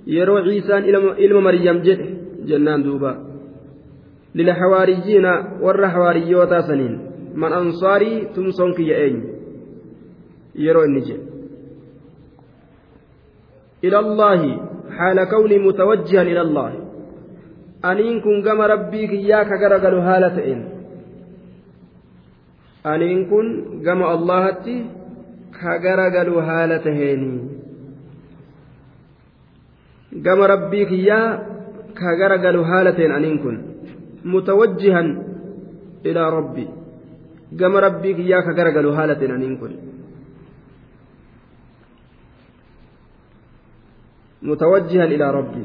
[0.07, 0.77] يرو عيسى
[1.19, 2.01] إلى مريم جد
[2.47, 3.28] جنان دوبا.
[4.35, 5.25] للحواريين
[5.61, 6.93] ور حواريوتا سنين
[7.35, 9.23] من أنصاري تمسونك يا أين
[10.55, 11.17] يرو النجي
[13.83, 14.41] إلى الله
[14.97, 16.71] حال كوني متوجها إلى الله
[17.85, 20.59] أنين كن قم ربيك إياك قرقل هالتين
[22.85, 23.47] أنين كن
[23.85, 24.43] قم الله
[25.59, 27.21] كقرقل هالتين
[30.25, 31.39] قم ربيك إياك
[31.99, 33.68] كقرقل هالتين أنين كن
[34.24, 35.00] متوجها
[36.06, 36.66] إلى ربي
[37.60, 39.72] قم ربيك إياك كقرقل هالتين أنين كن
[44.42, 45.64] متوجها إلى ربي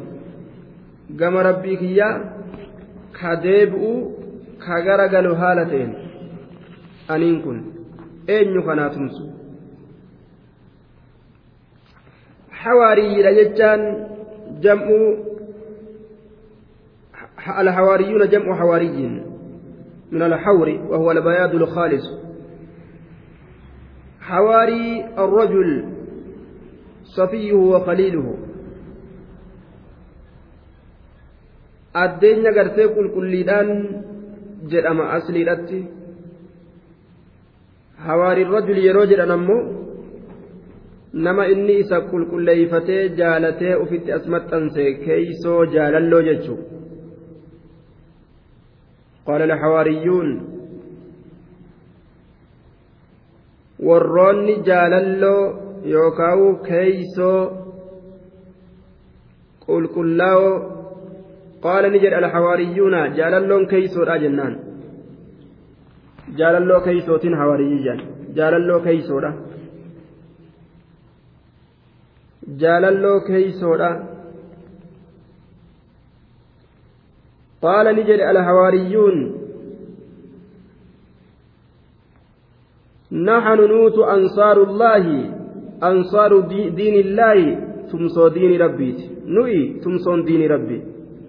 [1.20, 2.10] قام ربي كيا
[3.20, 3.84] كديبؤ
[4.66, 5.90] كغرقل هالتين
[7.12, 7.58] أنين كن
[8.30, 9.16] أين كناتمس
[12.52, 13.82] حواري لجتان
[14.64, 14.88] جمع
[17.49, 19.23] الحواريون جمع حواري
[20.13, 22.05] من الحور وهو البياض الخالص
[24.21, 25.85] حواري الرجل
[27.05, 28.37] صفيه وخليله
[32.05, 33.69] addeenya gartee qulqulliidhaan
[34.71, 35.79] jedhama asliidhatti
[38.07, 39.61] hawaariin rajul yeroo jedhan ammoo
[41.27, 46.59] nama inni isa qulqulleeyfatee jaalatee ufitti as maxxanse keeysoo jaalalloo jechuu
[49.27, 50.29] قال الحواريون
[53.89, 55.41] warroonni jaalalloo
[55.95, 57.41] yookaawu keeysoo
[59.67, 60.53] qulqullaa'oo
[61.65, 64.55] qaala ni jedha alhawaariyyuuna jaalalloon keeysoodha jennaan
[66.41, 68.01] jaalalloo keeysootiin hawaariyyiyyan
[68.39, 69.31] jaalalloo keeysoodha
[72.65, 73.91] jaalalloo keeysoodha
[77.93, 79.45] ni jedhe alhawaariyyuun
[83.15, 85.05] نحن نوت أنصار الله
[85.83, 86.41] أنصار
[86.75, 87.39] دين الله
[87.93, 90.83] تمصو دين ربيت نوي تمصون دين ربي.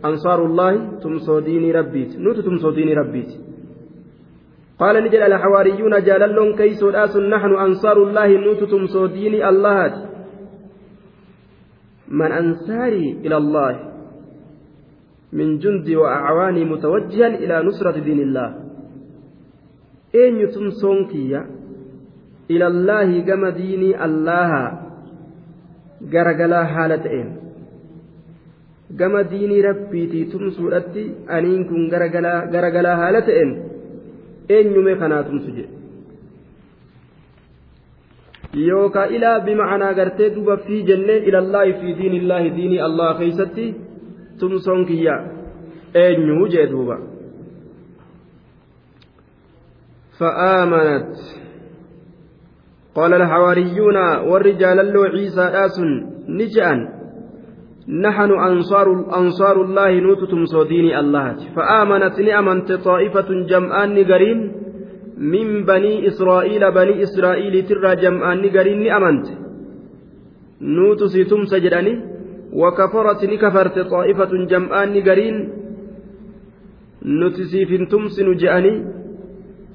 [0.05, 3.31] أنصار الله تمسو ديني ربيت نوت تمسو ديني ربيت
[4.79, 9.91] قال نجل الحواريون جاللون كيسو الآس نحن أنصار الله نوت تمسو ديني الله.
[12.09, 13.94] من أنصاري إلى الله.
[15.37, 18.49] من جند وأعواني متوجها إلى نصرة دين الله
[20.15, 21.41] أين تمسون كيا
[22.51, 24.51] إلى الله كما ديني الله
[26.13, 27.27] غرغلا حالتين
[28.99, 31.03] gama diinii rabbiitii tumsuudhatti
[31.35, 31.89] aniin kun
[32.53, 33.51] garagalaa haala ta'een
[34.57, 35.73] eenyume kanaa tumsu jedhe
[38.67, 43.65] yookaa ilaa bimacnaa gartee duba fi jennee ilallaahi fi diinillaahi diinii allah keeysatti
[44.39, 45.15] tumsoon kiyya
[45.93, 46.97] eenyu jee duuba?
[50.19, 51.15] فآمنت
[52.95, 53.97] قال الحواريون
[54.29, 55.77] والرجال اللو عيسى آس
[56.39, 56.79] نجأن
[58.05, 58.87] نحن أنصار
[59.19, 64.39] أنصار الله نوتتم صديني الله فآمنت نعمت طائفة جمعان نقرين
[65.17, 69.27] من بني إسرائيل بني إسرائيل ترى جمعان نقرين نأمنت
[70.61, 72.14] نوتسيتم سجدني
[72.53, 75.49] وكفرت نكفرت طائفة جمعان نقرين.
[77.05, 78.85] نتسيفنتم سنجأني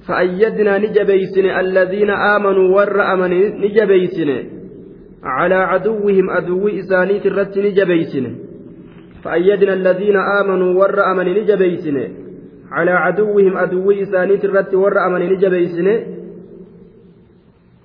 [0.06, 3.30] فأيدنا نجبيسن الذين آمنوا ور أمن
[3.60, 4.30] نجبيسن.
[5.22, 8.36] على عدوهم أدو إسانيت الرت نجبيسن.
[9.22, 11.96] فأيدنا الذين آمنوا ور أمن نجبيسن.
[12.70, 15.88] على عدوهم أدو إسانيت الرت ور أمن نجبيسن.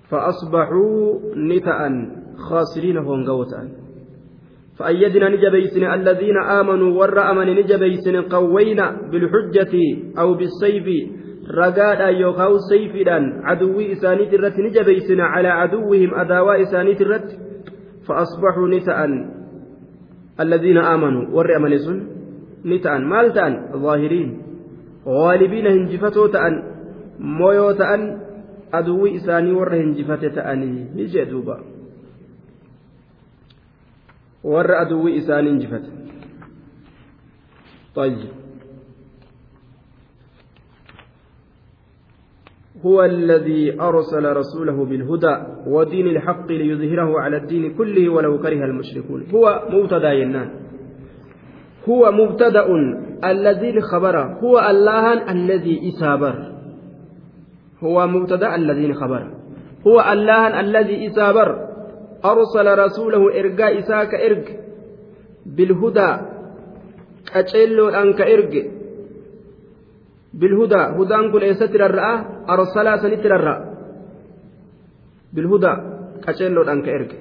[0.10, 1.79] فأصبحوا نتأ
[2.38, 3.85] خاسرين هونغوتا
[4.76, 9.73] فأيدنا نجبيسن الذين آمنوا ور أمن نجبيسن قوينا بالحجة
[10.19, 10.88] أو بالسيف
[11.46, 17.38] sayfiidhaan aduwwii isaaniiti irratti ni jabeeysina calaa aduwwihim adaawaa isaaniiti irratti
[18.08, 19.13] fa'asbaxuu ni ta'an
[20.38, 22.02] alladhiina aamanuu warri amane sun
[22.63, 24.32] ni ta'an maal ta'an zaahiriin
[25.06, 26.63] waalibiina hinjifatoo ta'an
[27.19, 28.10] moyoo ta'an
[28.71, 31.62] aduwwii isaanii warra hinjifate ta'anii ni jee duuba
[34.46, 35.89] warra aduwwii isaanii hinjifate
[37.96, 38.29] طيب
[42.85, 45.37] هو الذي أرسل رسوله بالهدى
[45.67, 50.50] ودين الحق ليظهره على الدين كله ولو كره المشركون هو مبتدا ينان
[51.89, 52.65] هو مبتدا
[53.23, 56.35] الذي خبر هو الله الذي إسابر
[57.83, 59.31] هو مبتدا الذي خبر
[59.87, 61.75] هو الله الذي إسابر
[62.32, 64.46] أرسل رسوله إرجاء إساك إرج
[65.46, 66.12] بالهدى
[67.36, 68.54] أجلو أنك إرج.
[70.34, 72.13] بالهدى هدى كن إيستر الرأى
[72.50, 73.62] أرسل سنتر الرأى
[75.34, 75.73] بالهدى
[76.30, 77.12] أجلو أنك إرج.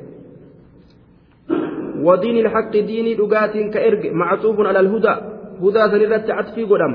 [2.06, 5.14] ودين الحق ديني دقات كإرج معطوف على الهدى
[5.62, 6.94] هدى سنرت عطفي قدم.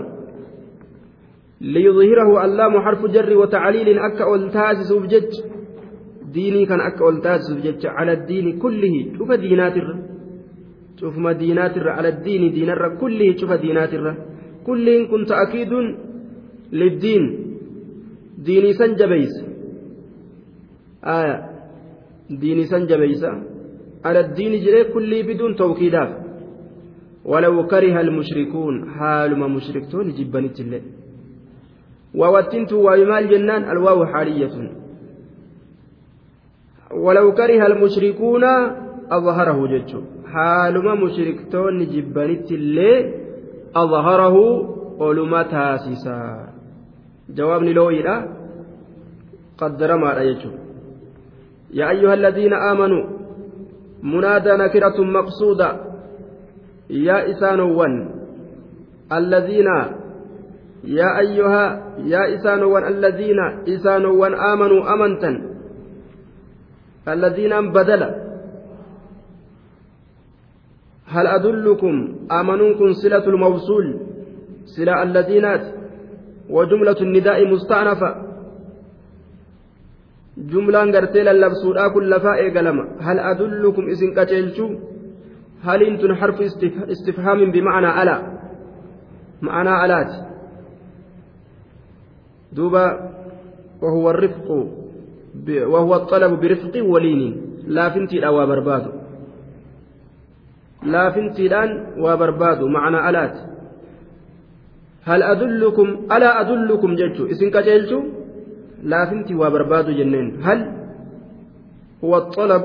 [1.62, 5.32] ليظهره اللام حرف جر وتعليل أكا أولتاز سبجج
[6.34, 9.96] ديني كان أولتاز سبجج على الدين كله شوف دينات الر
[11.00, 14.16] شوف ما دينات الر على الدين دين الر كله شوف دينات الر
[14.66, 15.72] كله كنت أكيد
[16.72, 17.24] للدين
[18.38, 19.34] ديني سنجبيس
[21.04, 21.36] آية
[22.30, 23.24] ديني سنجبيس
[24.06, 26.12] على الدين جري كله بدون توكيدات
[27.26, 30.82] ولو كره المشركون حال ما مشركتون جبنت الله
[32.16, 34.56] ووتنت ويمال جنان الواو حالية
[36.94, 38.44] ولو كره المشركون
[39.12, 40.02] أظهره ججو
[40.34, 43.14] حالما مشركتون جبنت اللي
[43.76, 44.36] أظهره
[45.00, 46.50] ولما تاسسا
[47.30, 48.28] جوابني لو إلى
[49.58, 50.52] قدر ما رأيته
[51.74, 53.06] يا أيها الذين آمنوا
[54.04, 55.90] منادى نكرة مقصودة.
[56.90, 58.10] يا إسانوان
[59.12, 59.68] الذين
[60.84, 61.66] يا أيها
[61.98, 65.49] يا إسانوان الذين إسانوان آمنوا أمنتا
[67.14, 68.02] الذين بدل.
[71.08, 74.00] هل أدلكم آمنوكم صلة الموصول؟
[74.66, 75.66] صلة الذينات
[76.50, 78.10] وجملة النداء مستأنفة.
[80.38, 84.68] جملة قرتي للبسودا كل فائق لما هل أدلكم إذن كتلتو
[85.64, 86.42] هل انتن حرف
[86.96, 88.40] استفهام بمعنى ألا؟
[89.42, 90.12] معنى ألات.
[92.54, 92.86] دوبا
[93.82, 94.79] وهو الرفق.
[95.73, 97.23] وهو الطلب برفق ولين
[97.67, 98.85] لا فنتي لا وبرباد
[100.95, 101.71] لا فنتي الآن
[102.05, 103.37] وبرباد معنى ألات
[105.09, 107.93] هل أدلكم ألا أدلكم جدت إسن كجلت
[108.83, 110.59] لا فنتي وبرباد جنين هل
[112.05, 112.65] هو الطلب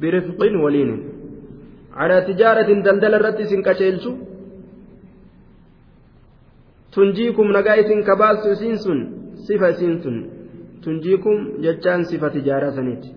[0.00, 0.90] برفق ولين
[2.00, 4.06] على تجارة دلدل الرد إسن كجلت
[6.98, 8.98] tunjiikum nagaa isin kabaastu isiin sun
[9.46, 10.16] sifa isiin sun
[10.83, 13.09] tunjiikum jechaan sifa tijaaraa saniiti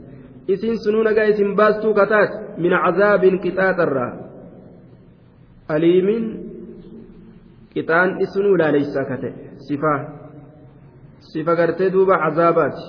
[0.48, 4.12] isiin sunuu nagaa isin baastuu kataat min cazaabin qixaaxarraa.
[5.74, 6.24] Aliimiin
[7.74, 9.30] qixaan isunuu laaleysaa kate.
[9.66, 9.98] Sifaa
[11.32, 12.84] sifa gartee duuba cazaabaati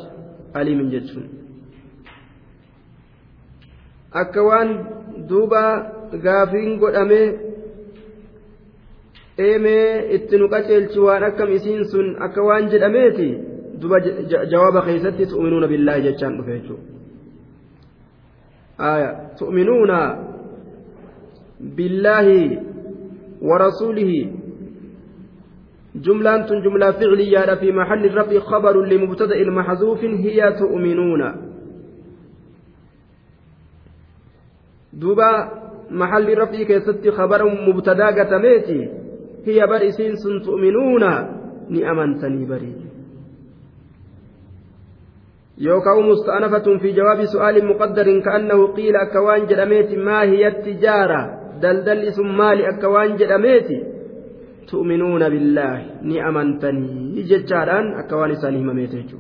[0.54, 1.26] aliimiin jechuun.
[4.22, 4.70] Akka waan
[5.30, 5.64] duuba
[6.24, 7.28] gaafiin godhamee
[9.46, 13.30] eemee itti nu qaceelchi waan akkam isiin sun akka waan jedhameeti
[13.82, 14.00] duba
[14.52, 16.98] jawaaba keessatti tu'minuuna billaahi jechaan dhufe jechuudha.
[19.40, 19.92] تؤمنون
[21.60, 22.28] بالله
[23.42, 24.12] ورسوله
[25.96, 31.22] جملة جملة فعلية في محل الرفع خبر لمبتدأ محذوف هي تؤمنون
[34.94, 35.32] دوبا
[35.92, 38.90] محل الرفع كيست خبر مبتدأ قتميتي
[39.46, 40.14] هي برئسين
[40.46, 41.04] تؤمنون
[41.70, 42.87] نأمنتني بري
[45.58, 51.22] يوكاو مستأنفة في جواب سؤال مقدر كأنه قيل أكوان جرميت ما هي التجارة
[51.62, 52.02] دلدل
[52.40, 53.70] مالي أكوان جرميت
[54.72, 59.20] تؤمنون بالله نأمنتني ججاران أكوان ساني مميتجو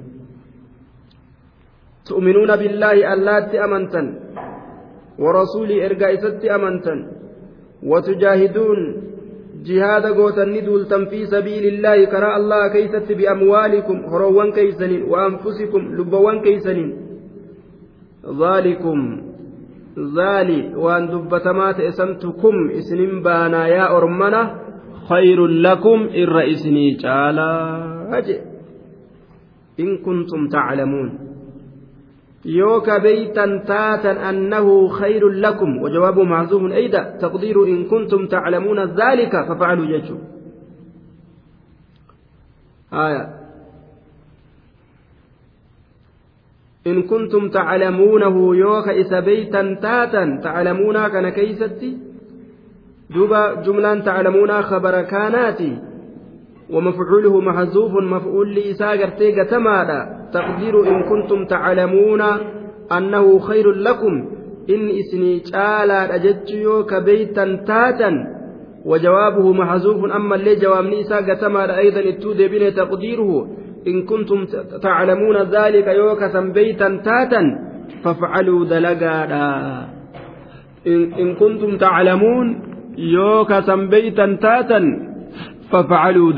[2.09, 4.07] تؤمنون بالله ألات أمنتن
[5.23, 6.99] ورسولي إرقائست أمنتن
[7.89, 8.79] وتجاهدون
[9.65, 16.91] duultan fi sabiilillaahi karaa allah keeysatti biamwaalikum horoowwan keeysaniin waanfusikum lubbawwan keeysaniin
[18.39, 18.99] zaalikum
[20.15, 24.41] zaali waan dubbatamaa ta'e santu kum isinin baanaa yaa ormana
[25.09, 28.41] khayrun lakum irra isinii caalaa je
[29.77, 31.26] in kuntum taclamuun
[32.47, 39.85] يوكا بيتا تاتا أنه خير لكم وجواب معزوم أيضا تقدير إن كنتم تعلمون ذلك ففعلوا
[39.85, 40.17] يجو
[42.93, 43.29] آية
[46.87, 51.97] إن كنتم تعلمونه يوكا إذا بيتا تاتا تعلمون كان كيستي
[53.09, 55.77] دوبا جملة تعلمون خبر كاناتي
[56.69, 62.21] ومفعوله محذوف مفعول لإساء قرتي قتمادا تقدير إن كنتم تعلمون
[62.91, 64.13] أنه خير لكم
[64.69, 68.37] إن إسني تعالى أجتشيو كبيتا تاتا
[68.85, 73.47] وجوابه محذوف أما اللي جواب نيسا قتمادا أيضا التود بن تقديره
[73.87, 74.45] إن كنتم
[74.81, 77.41] تعلمون ذلك يوكسا بيتا تاتا
[78.03, 79.87] فافعلوا دلقادا
[80.87, 82.61] إن, كنتم تعلمون
[82.97, 84.81] يوكسا بيتا تاتا
[85.71, 86.31] فافعلوا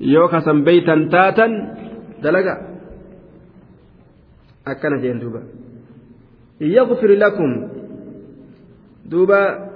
[0.00, 1.46] يوكسا بيتا تاتا
[2.22, 2.54] دلقا
[4.66, 5.42] أكنا جين دوبا
[6.60, 7.50] يغفر لكم
[9.10, 9.70] دوبا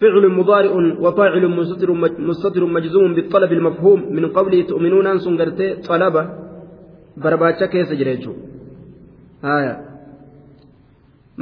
[0.00, 0.72] فعل مضارع
[1.04, 1.90] وفاعل مستتر
[2.28, 6.22] مستتر مجزوم بالطلب المفهوم من قوله تؤمنون أن سنغرتي طلبة
[7.16, 8.32] برباتشا كيس جريتشو
[9.44, 9.90] آية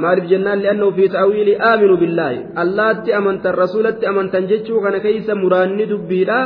[0.01, 2.39] maaliif jennaan li'annahu fi ta'wiili aaminu billaahi?
[2.63, 6.39] Allaatti amantan rasulatti amantan jechuu kana keeysa muraanni dubbiidha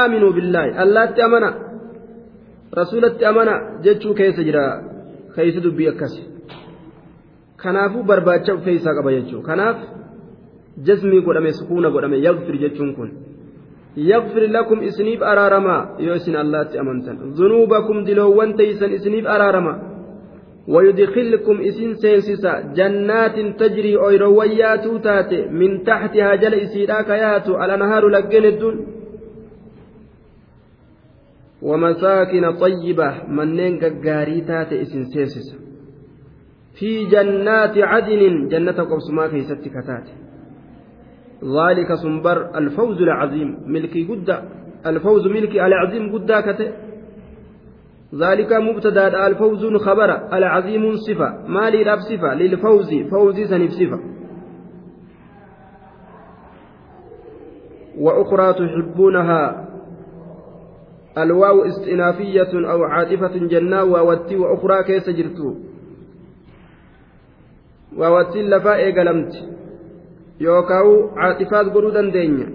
[0.00, 1.50] aaminuu billaahi allaatti amana
[2.80, 4.62] rasulatti amana jechuu keessa jira
[5.34, 6.22] keeysi dubbii akkasi
[7.62, 9.78] kanaafuu barbaacha of keeysaa qaba jechuu kanaaf
[10.86, 13.10] jazmii godhame sukuuna godhame yagfir jechuun kun
[13.96, 19.78] yagfir lakum isiniif araaramaa yoo isin allaatti amantan zunuubakum diloowwan teeysan isiniif araaramaa
[20.68, 28.44] ويدخلكم إسين سينسسا جنات تجري أيرويات تاتي من تحتها جل إسيراك ياتو على نهار لقين
[28.44, 28.76] الدون
[31.61, 35.57] ومساكن طيبة منين قاري تاتي إسين سينسسا
[36.79, 40.13] في جنات عدن جنة قوسما في ستك تاتي
[41.43, 44.29] ذلك سنبر الفوز العظيم ملكي قد
[44.85, 46.31] الفوز ملكي العظيم قد
[48.15, 51.47] ذلك مبتدأ الفوز خبر العظيم صفة.
[51.47, 53.99] ما للأب صفة للفوز فوز سنف صفة.
[57.97, 59.64] وأخرى تحبونها
[61.17, 65.55] الواو استئنافية أو عاطفة جنة ووتي وأخرى كيس جرتو.
[67.97, 69.33] ووتي لفا إيقلمت.
[70.39, 72.47] يوكاو عاطفات قرودا دينيا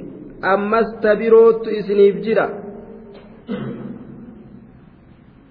[0.45, 2.49] أما استبروت إسنيف جرا.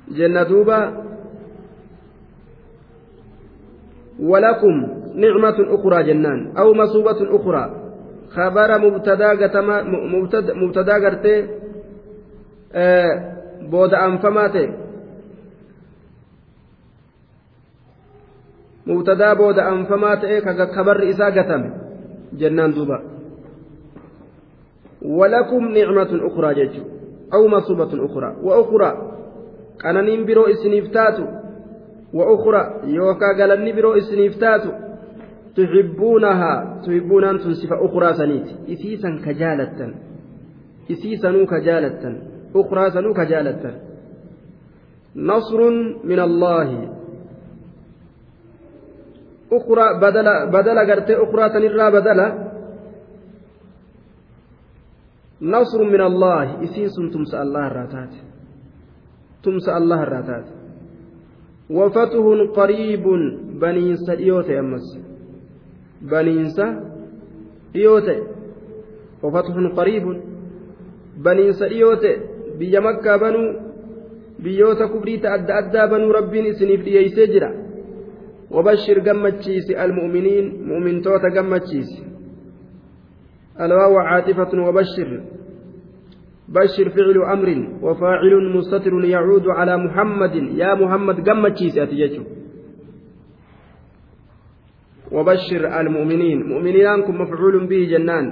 [0.10, 0.80] jenna duuba
[4.20, 4.76] ولكم
[5.16, 7.64] نعمة أخرى جنان أو مصوبة أخرى.
[8.30, 9.34] خبر مبتدا
[10.14, 10.97] مبتدا مبتدا
[12.74, 13.36] قرتي آه
[13.72, 14.74] بود أنفماتي
[18.88, 21.74] مبتدا بود أنفماتي كخبر إسا قتم
[22.34, 22.99] جنان دوبا
[25.01, 26.80] ولكم نعمة أخرى جج
[27.34, 29.09] أو مصوبة أخرى وأخرى
[29.84, 31.24] qananiin biroo isiniif taatu
[32.13, 34.72] وأخرى يوكا قالني برو إسنيف تاتو
[35.55, 39.93] تحبونها تحبون أنتم صفة أخرى سنيت إسيسا كجالة
[40.91, 43.64] إسيسا كجالة أخرى سنو كجالة
[45.16, 45.60] نصر
[46.04, 46.70] من الله.
[49.52, 52.20] أخرى بدل بدل قرتي أخرى تنرى بدل.
[55.41, 56.64] نصر من الله.
[56.64, 58.14] إسيس تمسى الله الراتات.
[59.43, 60.47] تمسى الله الراتات.
[61.70, 62.26] وفتح
[62.56, 63.06] قريب
[63.62, 64.88] بنينسا إيوتي أمس.
[66.02, 66.68] بنينسا
[67.76, 68.18] إيوتي.
[69.24, 70.06] وفتح قريب
[71.18, 72.39] بنينسا إيوتي.
[72.60, 73.70] بيا مكة بنو
[74.43, 77.49] biyyoota kubriita adda addaa banuu rabbiin isiniif dhiyeeysee jira
[78.51, 82.03] wabashir gammachiisi almu'miniin mu'mintoota gammachiisi
[83.55, 85.12] alwaawa caatifatun wabashir
[86.49, 87.49] بشر فعل أمر
[87.82, 92.22] وفاعل مستتر يعود على محمد يا محمد قم تشيسي
[95.12, 98.26] وبشر المؤمنين مؤمنين مفعول به جنان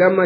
[0.00, 0.16] قم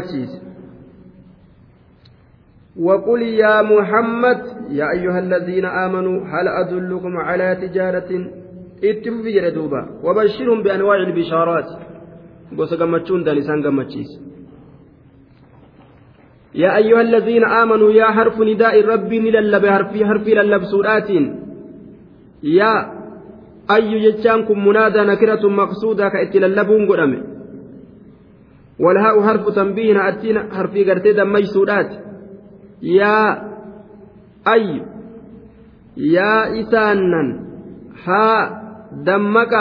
[2.76, 8.10] وقل يا محمد يا أيها الذين آمنوا هل أدلكم على تجارة؟
[8.84, 11.68] اتفوا في دوبا وبشرهم بأنواع البشارات.
[16.54, 21.10] يا أيها الذين آمنوا يا حرف نداء ربي نللب حرفي حرفي للب سورات.
[22.42, 22.72] يا
[23.70, 27.12] أي جتشانكم منادى نكرة مقصودة كأتي للبون قدام
[28.80, 31.90] والهاء حرف تنبيه أتينا حرفي قرتي دمي سورات.
[32.82, 33.18] يا
[34.48, 34.82] أي
[35.96, 37.22] يا إسانا
[38.04, 38.30] ها
[38.92, 39.54] دمك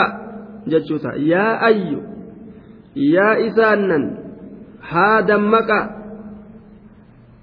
[0.66, 1.98] جتشوتا يا أي
[2.96, 3.98] يا إسانا
[4.90, 5.70] ها دمك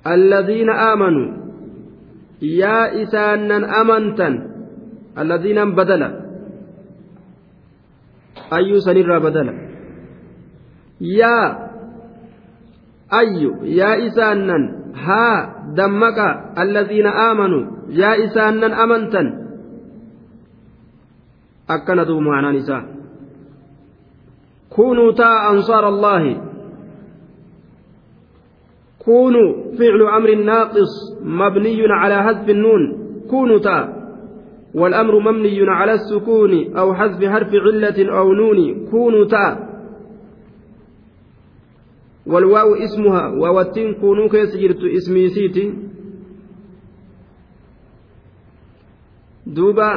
[0.07, 1.29] الذين آمنوا
[2.41, 4.29] يا إسانا أمنتا
[5.17, 6.01] الذين بدل
[8.53, 9.47] أي سنرى بدل
[11.01, 11.70] يا
[13.11, 14.63] ayyu yaa isaannan
[15.05, 15.37] haa
[15.75, 17.63] dammaqa allaziina aamanuu
[18.01, 19.27] yaa isaannan amantan
[21.67, 22.83] akkana duuba maanaan isaa
[24.75, 26.33] kunuu taa ansaara allaahi
[29.05, 30.93] كونوا فعل أمر ناقص
[31.23, 32.81] مبني على حذف النون
[33.29, 33.77] كونوا تا
[34.75, 39.70] والأمر مبني على السكون أو حذف حرف علة أو نون كونوا تا
[42.31, 44.55] والواو اسمها ووتين كونوا كيس
[44.97, 45.73] اسمي سيتي.
[49.47, 49.89] دوبا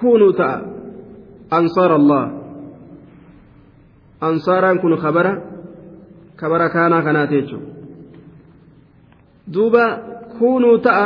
[0.00, 0.50] كونوا تا
[1.52, 2.24] أنصار الله.
[4.22, 5.32] أنصارا كن خبرا.
[6.38, 7.32] خبرا كان كانت
[9.48, 9.86] دوبا
[10.38, 10.98] كونوا تا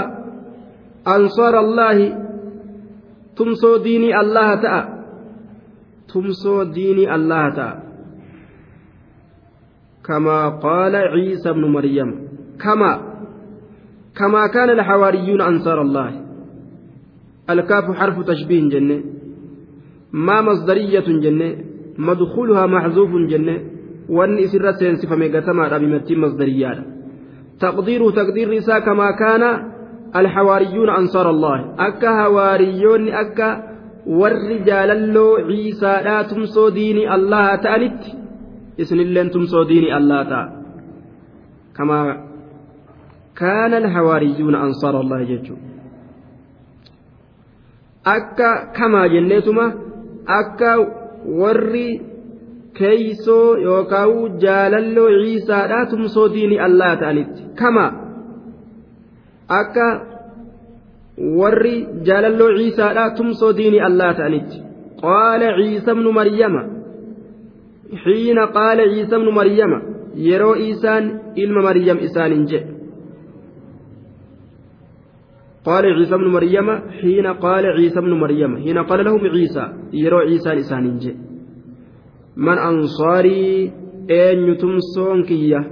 [1.06, 1.98] أنصار الله.
[3.36, 4.76] تمسو ديني الله تا.
[6.08, 7.83] تمسو ديني الله تا.
[10.06, 12.28] كما قال عيسى بن مريم.
[12.60, 13.00] كما
[14.16, 16.10] كما كان الحواريون أنصار الله.
[17.50, 19.02] الكاف حرف تشبيه جنة.
[20.12, 21.56] ما مصدرية جنة.
[21.98, 23.60] مدخولها محذوف جنة.
[24.08, 26.84] وأن اسر سينسف ميغتما بمتي مصدرية.
[27.60, 29.42] تقدير تقدير رسا كما كان
[30.16, 31.74] الحواريون أنصار الله.
[31.78, 33.62] أكا هواريون أكا
[34.06, 38.23] والرجال اللو عيسى لا تمسو ديني الله تأنت
[38.78, 40.46] isinilleen tumsoo diini allaa ta'a.
[41.76, 42.06] Kamaa
[43.34, 45.58] kaana alhawaariyyuuna ansaara allahi jechuu
[48.04, 48.48] akka
[48.78, 49.72] kamaa jenneetuma
[50.38, 50.70] akka
[51.40, 51.88] warri
[52.78, 57.42] keeysoo yookaan jaalalloo ciisaadhaa tumsoo diini allaa ta'anitti.
[57.60, 57.86] Kama
[59.48, 59.86] akka
[61.38, 61.76] warri
[62.10, 64.62] jaalalloo ciisaadhaa tumsoo diini allaa ta'anitti.
[65.02, 66.62] Qaala ciisa bnu maryama
[67.92, 69.82] حين قال عيسى بن مريم
[70.16, 72.64] يرو إيسان إلما مريم إسان جاء
[75.64, 76.68] قال عيسى بن مريم
[77.00, 80.54] حين قال عيسى بن مريم حين قال لهم عيسى يرو عيسى
[81.02, 81.16] جاء
[82.36, 83.72] من أنصاري
[84.10, 85.70] أن يتمسون كية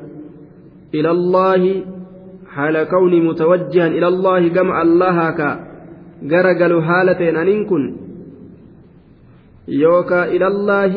[0.94, 1.84] إلى الله
[2.48, 5.50] حال كوني متوجها إلى الله جمع الله كا
[6.22, 7.96] جرجل حالة أن كن.
[9.68, 10.92] يوكا إلى الله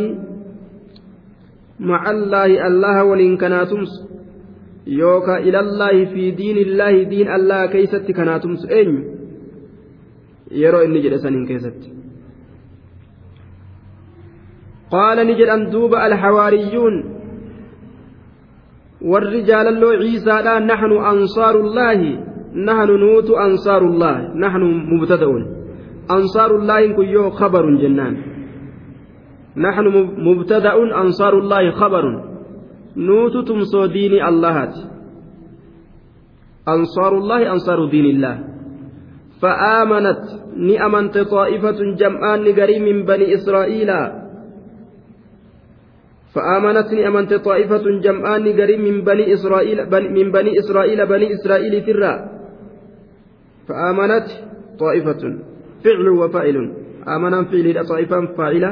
[1.80, 3.91] مع الله الله ولين كناتمس
[4.88, 8.65] يوكا إلى الله في دين الله دين الله كيست كناتمس.
[8.71, 9.03] أين
[10.51, 11.91] يرو إني جلسان كيست.
[14.91, 16.95] قال نجد أن دوب الحواريون.
[19.01, 21.99] والرجال اللو عيسى لا نحن أنصار الله.
[22.55, 24.15] نحن نوت أنصار الله.
[24.38, 24.61] نحن
[24.93, 25.43] مبتدأون
[26.11, 28.35] أنصار الله كيو خبر جنان.
[29.58, 29.86] نحن
[30.18, 32.06] مبتدأ أنصار الله خبر.
[32.97, 34.74] نوت تمسو دين الله
[36.68, 38.36] أنصار الله أنصار دين الله.
[39.41, 40.24] فآمنت.
[40.56, 43.89] نأمنت طائفة جمعان نقري من بني إسرائيل.
[46.36, 52.14] فآمنت نأمنت طائفة جمعان نقري من بني إسرائيل من بني إسرائيل بني إسرائيل ترى.
[53.68, 54.28] فآمنت
[54.80, 55.24] طائفة.
[55.84, 56.58] فعل وفاعل.
[57.08, 58.72] آمنا فعل طائفة فاعلة.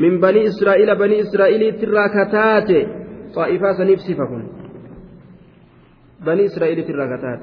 [0.00, 2.70] من بني إسرائيل بني إسرائيل تراكتات.
[3.34, 4.42] طائفة سنفسفهم
[6.26, 7.40] بني إسرائيل تراكتات.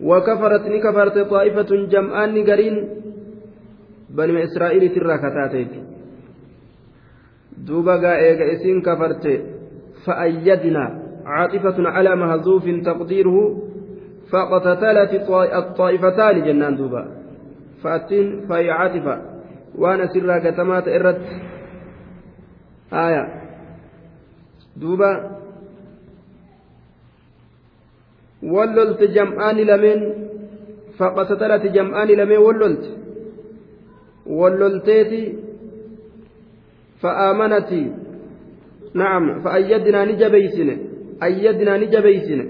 [0.00, 2.76] وكفرت نكفرت طائفة جمعان نقرين.
[4.10, 5.70] بني إسرائيل تراكتات.
[7.66, 9.24] دوبا إيغا إسين كفرت.
[10.06, 10.84] فأيدنا
[11.26, 13.36] عاطفة على مهزوف تقديره.
[14.32, 15.12] فقتتلت
[15.60, 17.02] الطائفتان جنان دوبا.
[17.82, 19.31] فأتين فهي عاطفة.
[19.78, 21.34] Waan asirraa gatamaa ta'e irratti.
[22.90, 23.22] Haaya
[24.80, 25.10] duuba.
[28.42, 30.00] Wallolte jam'aani lameen
[30.98, 32.88] faqasatalati jam'aani lameen wallolte
[34.26, 35.20] wallolteeti
[37.02, 37.82] fa'aamanati
[38.94, 40.74] na'am fa'ayyadinaa ni jabeeysine
[41.20, 42.44] ayyadinaa ni jabeeysine.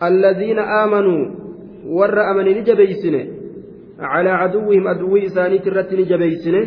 [0.00, 1.22] Alladhiina aamanuu
[1.98, 3.20] warra amanii ni jabeeysine
[4.00, 6.64] على عدوهم أدوي إساني ترتني جبيسنه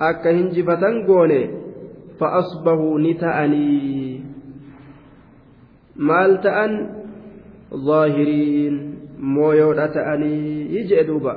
[0.00, 1.50] أكا هنجفة قوني
[2.20, 4.20] فأصبحوا نتأني.
[5.96, 7.02] مال تأن؟
[7.74, 8.74] ظاهرين
[9.18, 10.34] مويودا تأني
[10.74, 11.34] يجي دوبا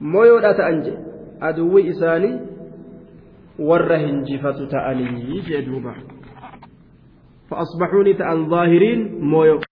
[0.00, 0.94] مويودا تأنجي
[1.42, 2.56] أدوي إساني
[3.58, 5.94] warra hinjifatu ta'anii jee duuba
[7.46, 9.60] فأصبحوا نتأن ظاهرين مويو.